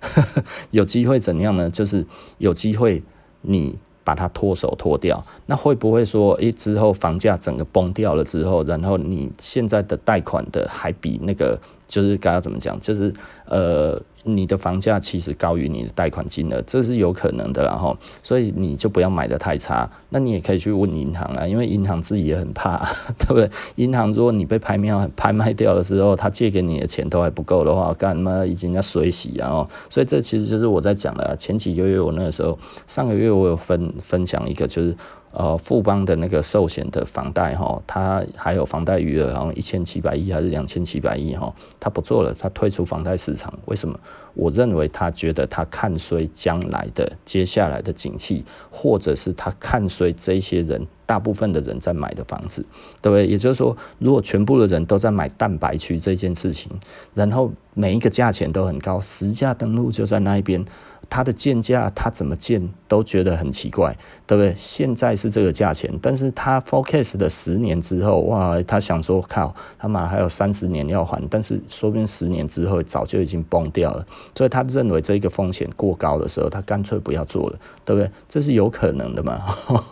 [0.72, 1.68] 有机会怎样呢？
[1.68, 2.06] 就是
[2.38, 3.02] 有机会
[3.42, 11.60] 你把它脱手脱掉，那会不会说，诶，之后房价整个崩掉了之后，然后你现在的贷款的还比那个？
[11.86, 12.78] 就是该要怎么讲？
[12.80, 13.10] 就是
[13.46, 19.88] 呃，你的房价其实高于你的贷款金额，这是有可能的，然后所以你就不要买的太差。
[20.10, 22.78] 那你也可以去问银行啊，因为银行自己也很怕，
[23.18, 23.50] 对不对？
[23.76, 29.48] 银行如果你被拍卖拍卖掉的时候，他借给你的钱都还不够的话，干嘛已经要水洗啊？
[29.48, 31.34] 哦，所以这其实就是我在讲的。
[31.36, 34.94] 前几个月我那个时候，上个月我有分分享一个，就是
[35.30, 43.52] 呃，富邦的那个寿险的房贷哈，它还有房贷余额，好像一千七百亿还是两千七百亿哈，它不做了，它退出房贷市场。
[43.66, 43.98] 为什么？
[44.34, 52.64] 我认为他觉得他看衰将来的接下来的景气，或者是他看衰这些人，大部分的人在买的房子，
[53.02, 53.26] 对不对？
[53.26, 56.70] 也就是说，如果全部的人都在买蛋白区这件事情，
[57.14, 60.64] 然后每一个价钱都很高，实价登录就在那一边。
[61.10, 63.96] 他的建价，他怎么建都觉得很奇怪，
[64.26, 64.54] 对不对？
[64.56, 78.10] 现在是这个价钱，但是他 forecast 的十年之后，哇，他想说靠，他妈还有三十年要还，但是说不定十年之后早就已经崩掉了，所以他认为这个风险过高的时候，他干脆不要做了，对不对？
[78.28, 79.42] 这是有可能的嘛？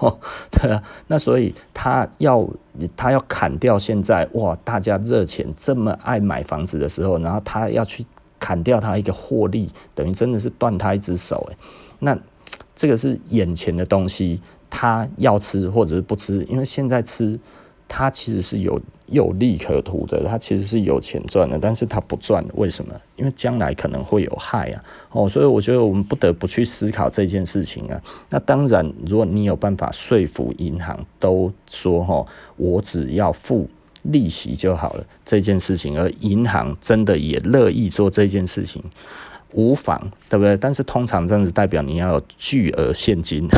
[0.52, 2.46] 对啊，那所以他要
[2.94, 8.04] 他要砍掉现在哇，大家热钱这么爱买房子的时候，然后他要去。
[8.38, 11.56] 砍掉他一个获利，等于真的是断他一只手诶，
[12.00, 12.18] 那
[12.74, 17.38] 这个是眼前的东西，他要吃或者是不吃，因为现在吃，
[17.88, 22.92] 他其实是有有利可图的，他其实是有钱赚的，但是他不赚，为什么？
[23.16, 28.02] 因为将来可能会有害啊，哦，所以我觉得我们不得不去思考这件事情啊。
[28.28, 32.26] 那当然，如果你有办法说服银行，都说哈，
[32.56, 33.68] 我只要付。
[34.10, 38.82] 利息就好了这件事情，而银行真的也乐意做这件事情，
[39.52, 40.56] 无妨，对不对？
[40.56, 43.48] 但是通常这样子代表你要有巨额现金，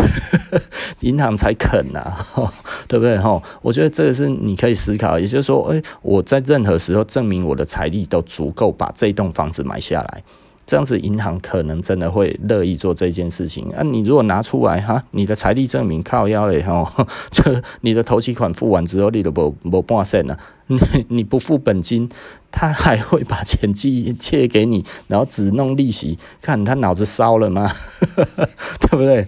[1.01, 2.53] 银行才肯呐、啊，
[2.86, 3.18] 对不对？
[3.18, 10.22] 哈，我觉得这个是你可以思考，也就是说，诶，我在任何时候证明我的财力都足够把这栋房子买下来。
[10.68, 13.64] 这样子，银行可能真的会乐意做这件事情。
[13.70, 16.86] 啊，你如果拿出来哈，你的财力证明靠腰嘞哈，
[17.32, 17.42] 就
[17.80, 20.38] 你的头期款付完之后，你都无无半仙了，
[20.68, 22.06] 你你不付本金。
[22.50, 27.70] 他还会把钱借借给你，然后只弄利息，看他脑子烧了吗？
[28.80, 29.26] 对不对？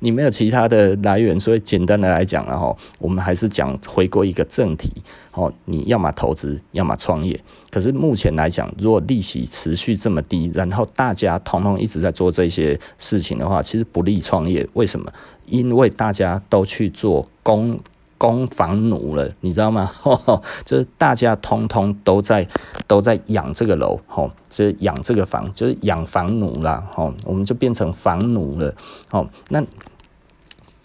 [0.00, 4.90] 你没有其他的来源，所以简单的来讲，然后我们还是讲回归一个正题。
[5.32, 7.38] 哦，你要么投资，要么创业。
[7.70, 14.68] 可是目前来讲，如果利息持续这么低，然后大家通通一直在做这些事情的话，其实不利创业。
[14.74, 15.12] 为什么？
[15.46, 17.78] 因为大家都去做工。
[18.18, 19.90] 供房奴了，你知道吗？
[20.64, 22.46] 就是大家通通都在
[22.86, 28.72] 都在养这个楼，吼，就是养这个房，就是养房奴啦，吼，我们就变成房奴了，
[29.10, 29.26] 吼。
[29.48, 29.60] 那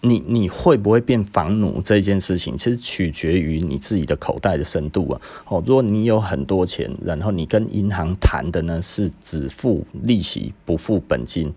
[0.00, 5.20] 你你会不会变房奴这件事情，其实取决于你自己的口袋的深度啊。
[5.46, 11.52] 哦，如果你有很多钱，然后你跟银行谈的呢是只付利息不付本金。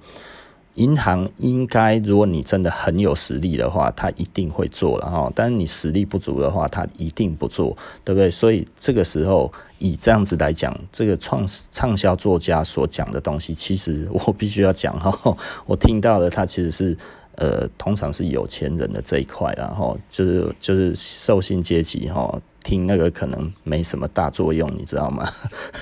[0.75, 5.29] 银行应该，如果你真的很有实力的话，他一定会做了哈。
[5.35, 7.75] 但是你实力不足的话，他一定不做，
[8.05, 8.31] 对不对？
[8.31, 15.37] 所以这个时候，以这样子来讲，这个创畅销作家所讲的东西，其实我必须要讲哈。
[15.65, 16.97] 我听到的，他其实是
[17.41, 22.39] 呃，通常是有钱人的这一块，然后就是就是受薪阶级哈。
[22.63, 25.27] 听那个可能没什么大作用，你知道吗？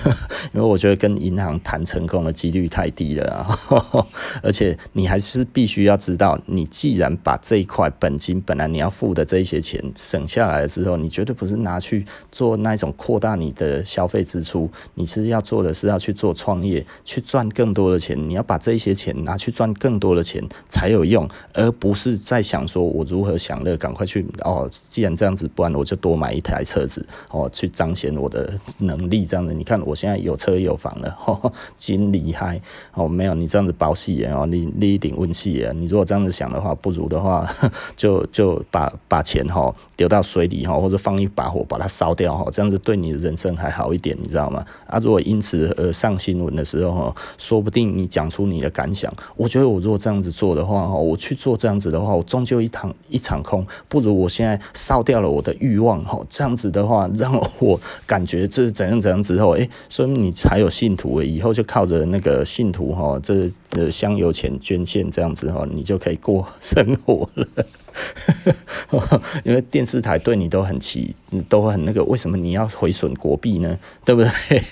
[0.52, 3.58] 因为我觉得跟银行谈成功的几率太低了啊！
[4.42, 18.18] 而且你还是必须要知道，你既然把这一块本金本来你要付的这些钱省下来了之后，你绝对不是拿去做那种扩大你的消费支出，你其实要做的是要去做创业，去赚更多的钱。
[18.28, 24.68] 你要把这些钱拿去赚更多的钱才有用，而不是在想说我如何享乐，赶快去哦。
[24.88, 26.64] 既然这样子，不然我就多买一台。
[26.70, 29.52] 车子哦，去彰显我的能力，这样子。
[29.52, 32.60] 你看我现在有车有房了， 呵真厉害
[32.94, 33.08] 哦！
[33.08, 35.72] 没有你这样子包戏哦，你你一定运气啊！
[35.74, 37.44] 你如果这样子想的话，不如的话，
[37.96, 44.64] 就就把把钱哈丢到水里哈，或者放一把火把它烧掉哈，这样子对你的人生还好一点，你知道吗？
[44.86, 49.12] 啊，如果因此而上新闻的时候，说不定你讲出你的感想。
[49.36, 56.70] 我觉得我如果这样子做的话哈，我去做这样子的话，我终究一场一场空，不如我现在烧掉了我的欲望哈，这样子。
[56.70, 67.46] 的话，让我感觉这是怎样怎样之后，诶、欸，说明你才有信徒，以后就靠着那个信徒哈，这呃香油钱捐献这样子哈，你就可以过生活了。
[69.44, 71.14] 因为电视台对你都很奇，
[71.48, 73.78] 都很那个，为什么你要毁损国币呢？
[74.04, 74.62] 对不对？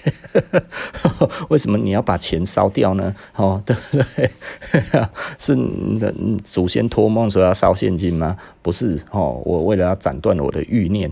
[1.49, 3.15] 为什么你要把钱烧掉呢？
[3.37, 4.31] 哦，对不对？
[5.39, 5.57] 是
[6.43, 8.37] 祖先托梦说要烧现金吗？
[8.63, 11.11] 不是哦，我为了要斩断我的欲念，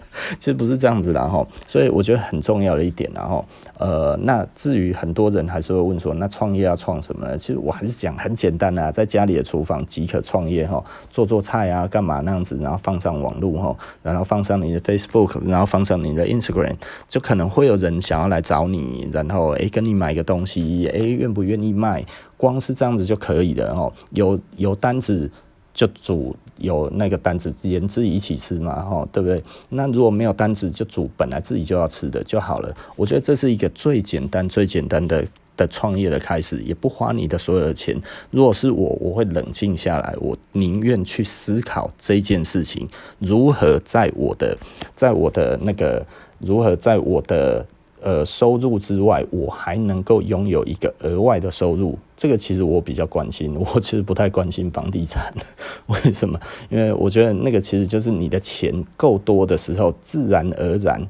[0.38, 1.46] 其实不是这样子的哈。
[1.66, 3.44] 所以我觉得很重要的一点，然后
[3.78, 7.36] 呃，那至于很多人还是会问说，那创业要创什么呢？
[7.36, 10.82] 其实我还是讲很简单啊，在家里的厨房即可创业哈。
[11.10, 16.74] 做做菜啊，干嘛那样子，然后放上网络哈，然后放上你的 Facebook，然后放上你的 Instagram，
[17.08, 22.04] 就可能会有人想要来找你，然后诶跟你买个东西，诶愿不愿意卖？
[22.36, 25.30] 光是这样子就可以了哦，有有单子
[25.72, 29.42] 就煮有那个单子连自己一起吃嘛，哈，对不对？
[29.70, 32.74] 那如果没有单子，就煮本来自己就要吃的就好了。
[32.96, 35.24] 我觉得这是一个最简单、最简单的
[35.56, 38.00] 的创业的开始，也不花你的所有的钱。
[38.30, 42.88] 如果是我，我会冷静下来，我宁愿去思考这件事情
[43.18, 44.56] 如何在我的，
[44.94, 46.06] 在我的那个，
[46.38, 47.66] 如何在我的。
[48.04, 53.54] 呃，收入之外，我还能够拥有一个额外的收入，这个其实我比较关心。
[53.74, 55.32] 我其实不太关心房地产，
[55.86, 56.36] 为什么？
[56.68, 61.00] 因为我觉得那个其实就是你的钱够多的时候，自然而然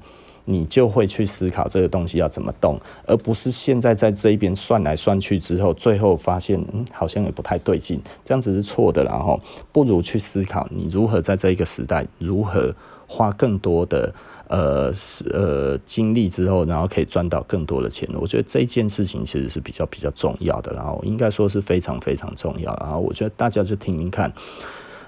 [0.45, 9.03] 你就会去思考这个东西要怎么动，而不是现在在这一边算来算去之后，最后发现嗯好像也不太对劲，这样子是错的。
[9.05, 9.41] 然后
[9.73, 12.75] 不如去思考你如何在这一个时代如何。
[13.13, 14.15] 花更多的
[14.49, 18.09] 呃是呃精力之后，然后可以赚到更多的钱。
[18.15, 22.75] 我觉得这件事情其实是比较比较重要的，然后应该说是非常非常重要。
[22.81, 24.33] 然后我觉得大家就听听看，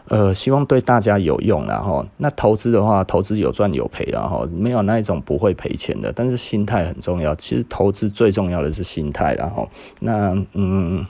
[0.09, 1.67] 呃，希望对大家有用。
[1.67, 6.13] 然后那投资的话，投资有赚有赔，然后没有那一种不会赔钱的。
[6.13, 9.35] 但是心态很重要，其实投资最重要的是心态。
[9.35, 9.69] 然后
[10.01, 11.05] 那嗯。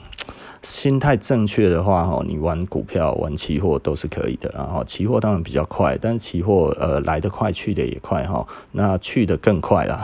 [0.65, 4.51] 心态正确的话，哈，你玩股票、玩期货都是可以的。
[4.55, 8.43] 然后期货当然比较快，但是期货呃来得快，去的也快哈。
[8.71, 10.01] 那去的更快啦。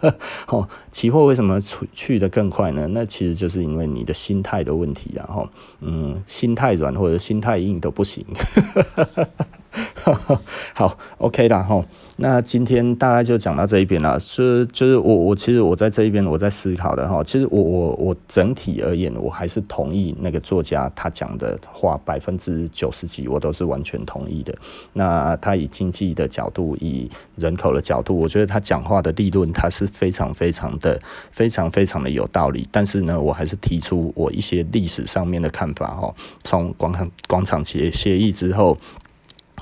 [0.48, 2.86] 哦，期货为什么去去的更快呢？
[2.90, 5.10] 那其实就是因为你的心态的问题。
[5.14, 5.48] 然后，
[5.80, 8.22] 嗯，心态软或者心态硬都不行。
[10.74, 11.82] 好，OK 啦哈。
[12.16, 14.18] 那今天大概就讲到这一边了。
[14.20, 17.22] 是，就是我我其实我在这一边我在思考的哈。
[17.24, 24.54] 其实我我我整体而言，我还是同意那个作家他讲的话，百分之九十几我都是完全同意的。
[24.92, 31.00] 那他以经济的角度，以人口的角度，我觉得他讲话的立论他是非常非常的
[31.32, 32.64] 非常非常的有道理。
[32.70, 36.14] 但是呢，我还是提出我一些历史上面的看法哈。
[36.44, 38.78] 从广场广场协协议之后。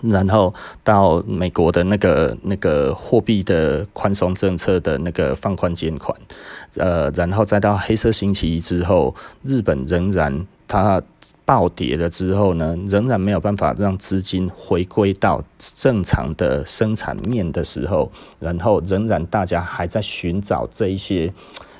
[0.02, 6.16] 然后到美国的那个那个货币的宽松政策的那个放宽减款，
[6.76, 11.00] 呃，然后再到黑色星期一之后，日本仍然它
[11.44, 21.32] 暴跌了之后呢，仍然没有办法让资金回归到正常的生产面的时候，然后仍然大家还在寻找这一些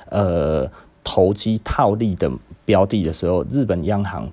[0.09, 0.69] 呃
[1.03, 2.31] 投机套利的
[2.63, 4.31] 标的的时候，日本央行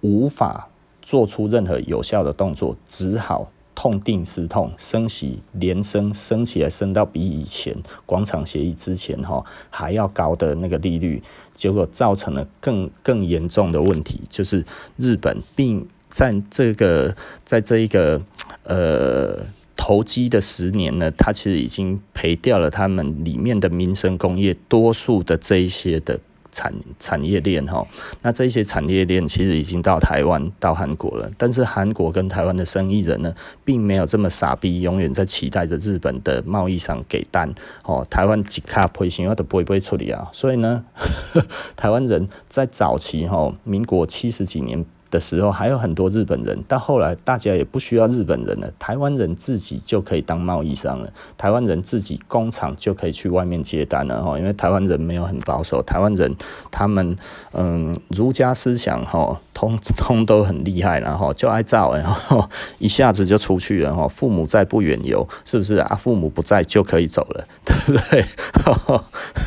[0.00, 0.68] 无法。
[1.06, 7.72] 做出任何有效的动作，只好痛定思痛，升息连升，升起来升到比以前
[8.04, 11.22] 广场协议之前哈还要高的那个利率，
[11.54, 14.64] 结果造成了更更严重的问题，就是
[14.96, 18.20] 日本并在这个在这一个
[18.64, 19.38] 呃
[19.76, 26.18] 投机的十年呢，它其实已经赔掉了他们里面的民生工业多数的这一些的。
[26.56, 27.86] 产产业链哈，
[28.22, 33.30] 那这些产业链其实已经到台湾、到韩国了，但是韩国跟台湾的生意人呢，
[33.62, 37.54] 并没有这么傻逼，永远在期待着日本的贸易商给单
[37.84, 38.06] 哦。
[38.08, 40.26] 台湾几卡赔钱，我都不会不会处理啊。
[40.32, 40.82] 所以呢，
[41.76, 44.82] 台湾人在早期哈，民国七十几年。
[45.16, 56.36] 的时候还有很多日本人，到后来大家也不需要日本人了，台湾人自己就可以当贸易商了，台湾人自己工厂就可以去外面接单了哈，因为台湾人没有很保守，台湾人
[56.70, 57.16] 他们
[57.52, 59.40] 嗯儒家思想哈。
[59.56, 62.46] 通通都很厉害，然后就爱造，然后
[62.78, 64.06] 一下子就出去了哈。
[64.06, 65.96] 父母在不远游，是不是啊？
[65.96, 68.22] 父母不在就可以走了， 对不对？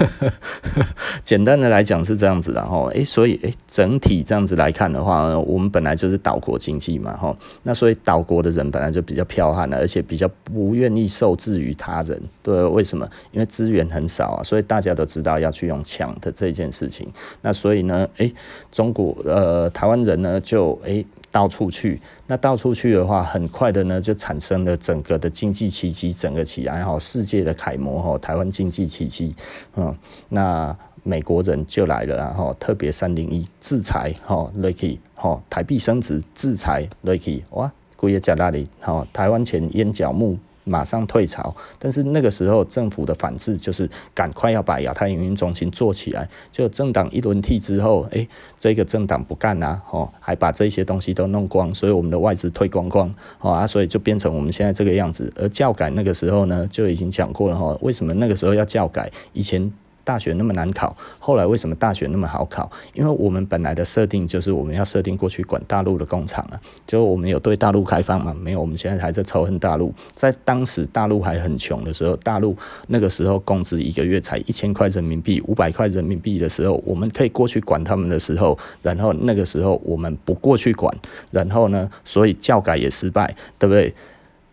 [1.24, 2.90] 简单的来讲是这样子的哈。
[2.92, 7.38] 诶，所以诶，整体这样子来看的话，我我们本来就是岛国经济嘛哈。
[7.62, 12.20] 那所以岛国的人本来就比较剽悍了，而且比较不愿意受制于他人。
[12.42, 13.08] 对，为什么？
[13.32, 17.08] 因为资源很少啊，所以大家都知道要去用抢的这件事情。
[17.44, 18.34] 那所以呢，诶，
[18.72, 20.00] 中国呃台湾。
[20.00, 29.36] 人呢就诶、到处去，那到处去的话，很快的呢就产生了整个的经济奇迹，整个起来哈，世界的楷模哈，台湾经济奇迹，
[29.76, 29.94] 嗯，
[30.30, 30.74] 那
[31.04, 40.38] 美国人就来了，然后特别三零一制裁哈，Lucky 哈，台币升值制裁 Lucky 哇，贵也加那里哈，台湾前烟角木。
[40.66, 46.30] 马上退潮，但是那个时候政府的反制就是赶快要把亚太营运中心做起来。
[46.52, 48.30] 就政党一轮替之后，诶、欸，
[48.60, 55.34] 这个政党不干啊，哦，还把这些东西都弄光，所以我们的外资退光光，哦啊，所以就变成我们现在这个样子。
[55.36, 59.10] 而教改那个时候呢，就已经讲过了哈，为什么那个时候要教改？
[59.34, 59.72] 以前。
[60.10, 60.98] 大学那么难考？
[61.20, 62.68] 后来为什么大学那么好考？
[62.96, 68.36] 因为我们本来的设定就是我们要设定过去管大陆的工厂啊，就我们有对大陆开放吗？
[68.42, 69.94] 没有，我们现在还在仇恨大陆。
[70.16, 72.58] 在当时大陆还很穷的时候，大陆
[72.88, 80.92] 那个时候工资一个月才一千块人民币，五百块人民币的时候，我们可以过去管他们的时候，然后那个时候我们不过去管，
[81.30, 83.94] 然后呢，所以教改也失败，对不对？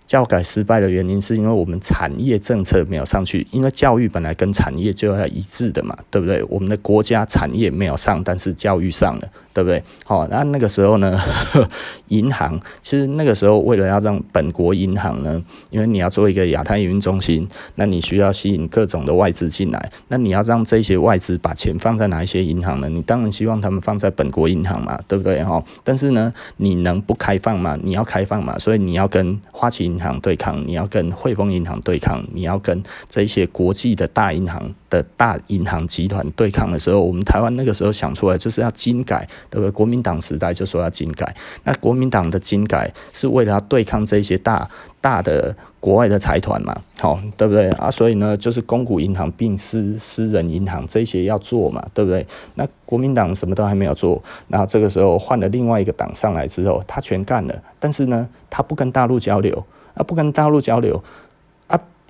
[0.07, 6.43] 教改失败的原因是因为我们产业政策没有上去，因为教育本来跟产业就要一致的嘛，对不对？
[6.49, 9.29] 我们的国家产业没有上，但是教育上了。
[9.57, 9.83] 对不对？
[10.05, 11.19] 好，那那个时候呢，
[12.09, 22.89] 银行其实那个时候为了要让本国银行呢，因为你要做一个亚太营运中心，那你需要吸引各种的外资进来，那你要让这些外资把钱放在哪一些银行呢？
[22.91, 25.43] 你当然希望他们放在本国银行嘛，对不对？
[25.43, 27.79] 哈，但是呢，你能不开放吗？
[27.83, 39.27] 你要开放嘛，所以你要跟花旗银行对抗，你要跟汇丰银行对抗，你要跟这些国际的大银行的大银行集团对抗的时候，我们台湾那个时候想出来就是要金改。
[39.51, 39.71] 对不对？
[39.71, 41.35] 国民党时代就说要金改，
[41.65, 44.69] 那国民党的金改是为了要对抗这些大
[45.01, 47.91] 大的国外的财团嘛，好，对不对啊？
[47.91, 52.27] 所以呢，就是公股银行并私私人银行这些要做嘛，对不对？
[52.55, 61.03] 那国民党什么都还没有做，然后这个时候换了另外一个党上来之后，他全干了，但是呢，他不跟大陆交流，啊，不跟大陆交流。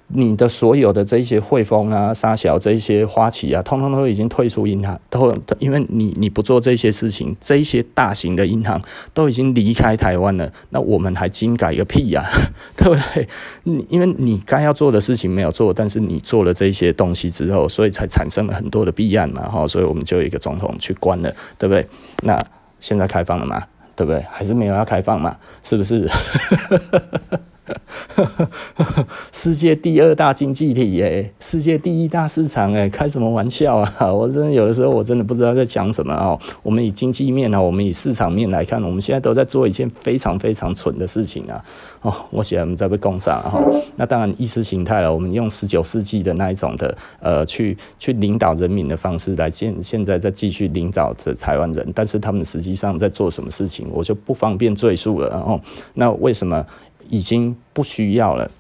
[0.09, 8.81] 你的所有的这些汇丰啊、沙小这些花旗啊，通通都已经退出银行，都因为你你不做这些事情，这些大型的银行
[9.13, 12.25] 都已经离开台湾了，那我们还金改个屁呀、
[12.77, 13.29] 对不对？
[13.65, 21.85] 你因为你该要做的事情没有做，但是你做了这些东西之后，所以才产生了很多的弊案嘛，哈，所以我们就有一个总统去关了，对不对？
[22.23, 22.41] 那
[22.79, 23.61] 现在开放了吗？
[23.97, 24.25] 对不对？
[24.31, 25.37] 还是没有要开放嘛？
[25.65, 26.09] 是不是？
[29.33, 34.13] 世界第二大经济体耶，世界第一大市场哎，开什么玩笑啊！
[34.13, 36.39] 我真的有的时候我真的不知道在讲什么哦。
[36.63, 41.65] 我们以经济面啊，我们以市场面来看，我们现在都在做一件非常非常蠢的事情啊！
[42.03, 43.61] 哦，我写我们在被攻上哈。
[43.97, 55.29] 那当然意识形态了，我们用十九世纪的那一种的呃，去去领导人民的方式来现现在在继续领导着台湾人，但是他们实际上在做什么事情，我就不方便赘述了。
[55.31, 55.61] 然后
[55.95, 56.65] 那为什么？
[57.11, 58.51] 已经不需要了，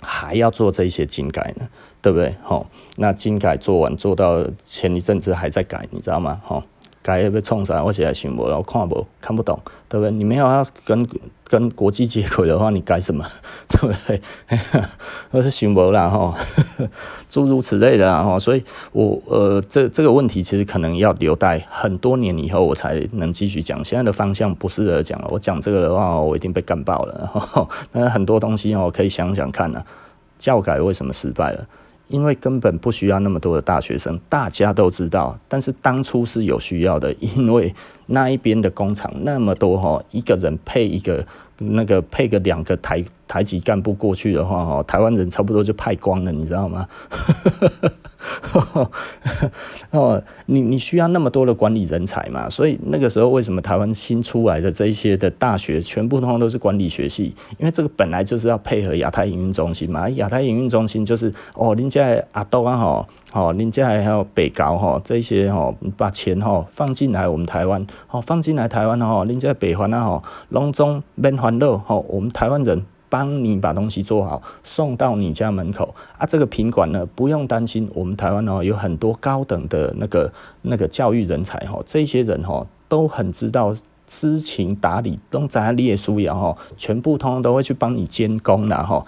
[0.00, 1.68] 还要做这些精改呢，
[2.00, 2.34] 对不对？
[2.42, 2.66] 吼，
[2.96, 6.40] 那精改做完，做到前一阵子还在改，你知道吗？
[6.44, 6.62] 吼。
[7.00, 9.58] 改要被冲上，我现在想无，我看无看不懂，
[9.88, 10.10] 对不对？
[10.10, 11.08] 你没有要跟
[11.48, 13.24] 跟国际接轨的话，你改什么？
[13.68, 14.20] 对不对？
[15.30, 16.34] 我是想不啦哈，
[17.28, 23.82] 诸如此类的哈，所以我呃，这这个问题其实可能要留待很多年以后我才能继续讲。
[23.84, 27.68] 现在的方向不适合讲了，我讲这个的话，我一定被干爆了。
[27.92, 29.82] 那很多东西哦，可以想想看呢，
[30.38, 31.66] 教改为什么失败了？
[32.08, 35.38] 因为根本不需要那么多的大学生，大家都知道。
[35.48, 37.74] 但是当初是有需要的，因为
[38.06, 41.24] 那一边的工厂那么多哈，一个人配一个。
[41.60, 46.88] 那个配个两个台台籍干部过去的话，哈，台湾人差不多就派光了，你知道吗？
[49.90, 52.48] 哦，你你需要那么多的管理人才嘛？
[52.50, 57.34] 所以那个时候为什么台湾新出来的这一些的大学全部通通都是管理学系？
[57.58, 60.08] 因为这个本来就是要配合亚太营运中心嘛。
[60.10, 63.06] 亚太营运中心就是哦，人家阿东啊哈。
[63.34, 76.26] 哦，人家还有北高哈，这些哈，把钱哈放进来我们台湾，哦放进来台湾哈，人家北环啊哈，隆中免欢乐哈，我们台湾人帮你把东西做好，送到你家门口啊。
[76.26, 80.32] 这个品管呢，不用担心，我们台湾哦有很多高等的那个
[80.62, 83.74] 那个教育人才哈，这些人哈都很知道
[84.06, 89.04] 知情达理，都在列书呀哈，全部通通都会去帮你监工的哈。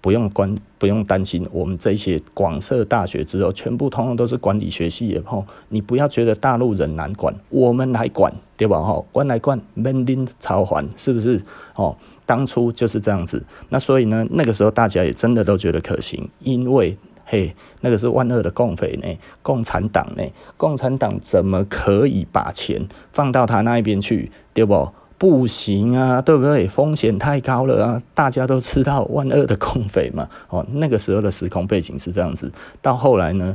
[0.00, 5.42] 不用关，不用担心，我们这些广设大学之后，全部通通都是管理学系的吼。
[5.70, 8.82] 你不要觉得大陆人难管，我们来管，对吧？
[8.82, 11.42] 吼，管来管，免恁操烦，是不是？
[11.74, 11.96] 哦，
[12.26, 13.42] 当初就是这样子。
[13.68, 19.08] 那所以呢，那个时候大家也真的都觉得可行，因为嘿，那个是万恶的共匪呢，
[19.42, 20.22] 共产党呢，
[20.56, 24.88] 共产党怎么可以把钱放到他那一边去，对不？
[25.16, 26.68] 不行啊，对不对？
[26.68, 28.02] 风险太高了啊！
[28.12, 30.28] 大家都知道万恶的共匪嘛。
[30.50, 32.52] 哦，那个时候的时空背景是这样子。
[32.82, 33.54] 到后来呢，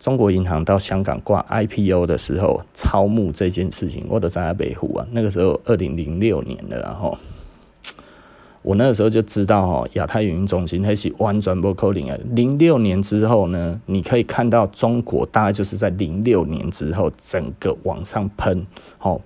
[0.00, 5.06] 中国银行到香港挂 IPO 的时候，超募这件事情，我都在北湖啊。
[5.12, 7.16] 那个时候，二零零六年的，然后
[8.62, 12.20] 我那个时候就知道哦，亚太营运中心它是完全不可能的。
[12.32, 18.66] 零六年之后呢，你可以看到中国大概就是在零六年之后整个往上喷，
[19.00, 19.20] 哦。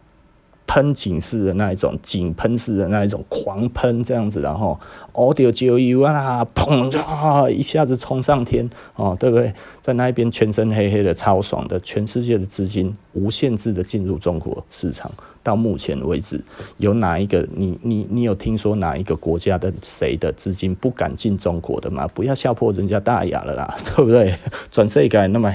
[0.67, 4.79] 喷井式的那一种，井喷式的那一种狂喷这样子，然后
[5.13, 9.53] 哦，丢就油啊，砰啊，一下子冲上天哦，对不对？
[9.81, 15.11] 在那边全身黑黑的，超爽的，全世界的资金无限制的进入中国市场。
[15.43, 16.43] 到目前为止，
[16.79, 22.09] 有哪一个你你你有听说哪一个国家的谁的资金不敢进中国的吗？
[22.15, 24.35] 不要笑破人家大牙了啦，对不对？
[24.71, 25.53] 转世界那么。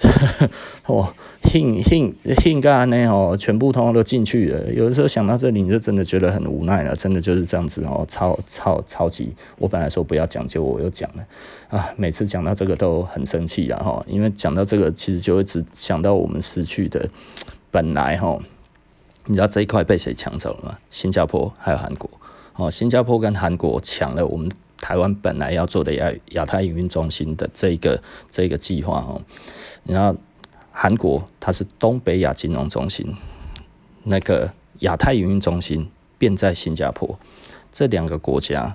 [0.86, 1.06] 哦，
[1.44, 3.06] 兴兴兴干呢？
[3.08, 4.72] 哦，全部通通都进去了。
[4.72, 6.94] 有的时候想到这里，你就真的觉得很无奈了。
[6.94, 9.34] 真的就是这样子哦，超超超级。
[9.58, 11.26] 我本来说不要讲，结果我又讲了
[11.68, 11.88] 啊。
[11.96, 13.82] 每次讲到这个都很生气啊！
[13.82, 17.08] 哈，因为讲到这个，其实就会只想到我们失去的
[17.70, 18.38] 本来哈。
[19.26, 20.78] 你知道这一块被谁抢走了吗？
[20.90, 22.08] 新加坡还有韩国。
[22.56, 29.20] 哦，新加坡跟韩国抢了我们台湾本来要做的亚亚太营运中心的这个这个计划哈。
[29.84, 30.18] 然后
[30.82, 33.14] 韩国它是东北亚金融中心，
[34.04, 37.18] 那个亚太营运中心便在新加坡，
[37.70, 38.74] 这两个国家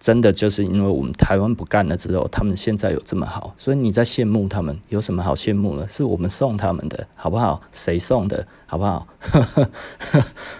[0.00, 5.86] 真的就是因为我们台湾不干了之后，他们现在有这么好，所以你在羡慕他们，有什么好羡慕的？
[5.86, 7.60] 是我们送他们的，好不好？
[7.70, 9.06] 谁送的，好不好？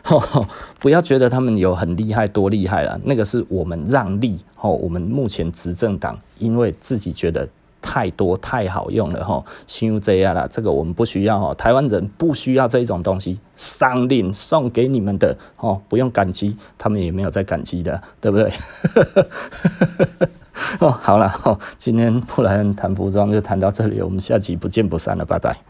[0.80, 4.68] 不要觉得他们有很厉害，多厉害了，那个是我们让利哦。
[4.72, 7.48] 我们目前执政党因为自己觉得。
[7.84, 18.50] 太多太好用了哈，信用这样啦，这个我们不需要哦，台湾人不需要这种东西，赏领送给你们的哦，不用感激，他们也没有在感激的，对不对？
[20.80, 21.30] 哦，好了，
[21.76, 25.64] 今天布莱恩谈服装就谈到这里，我们下集不见不散了，拜拜。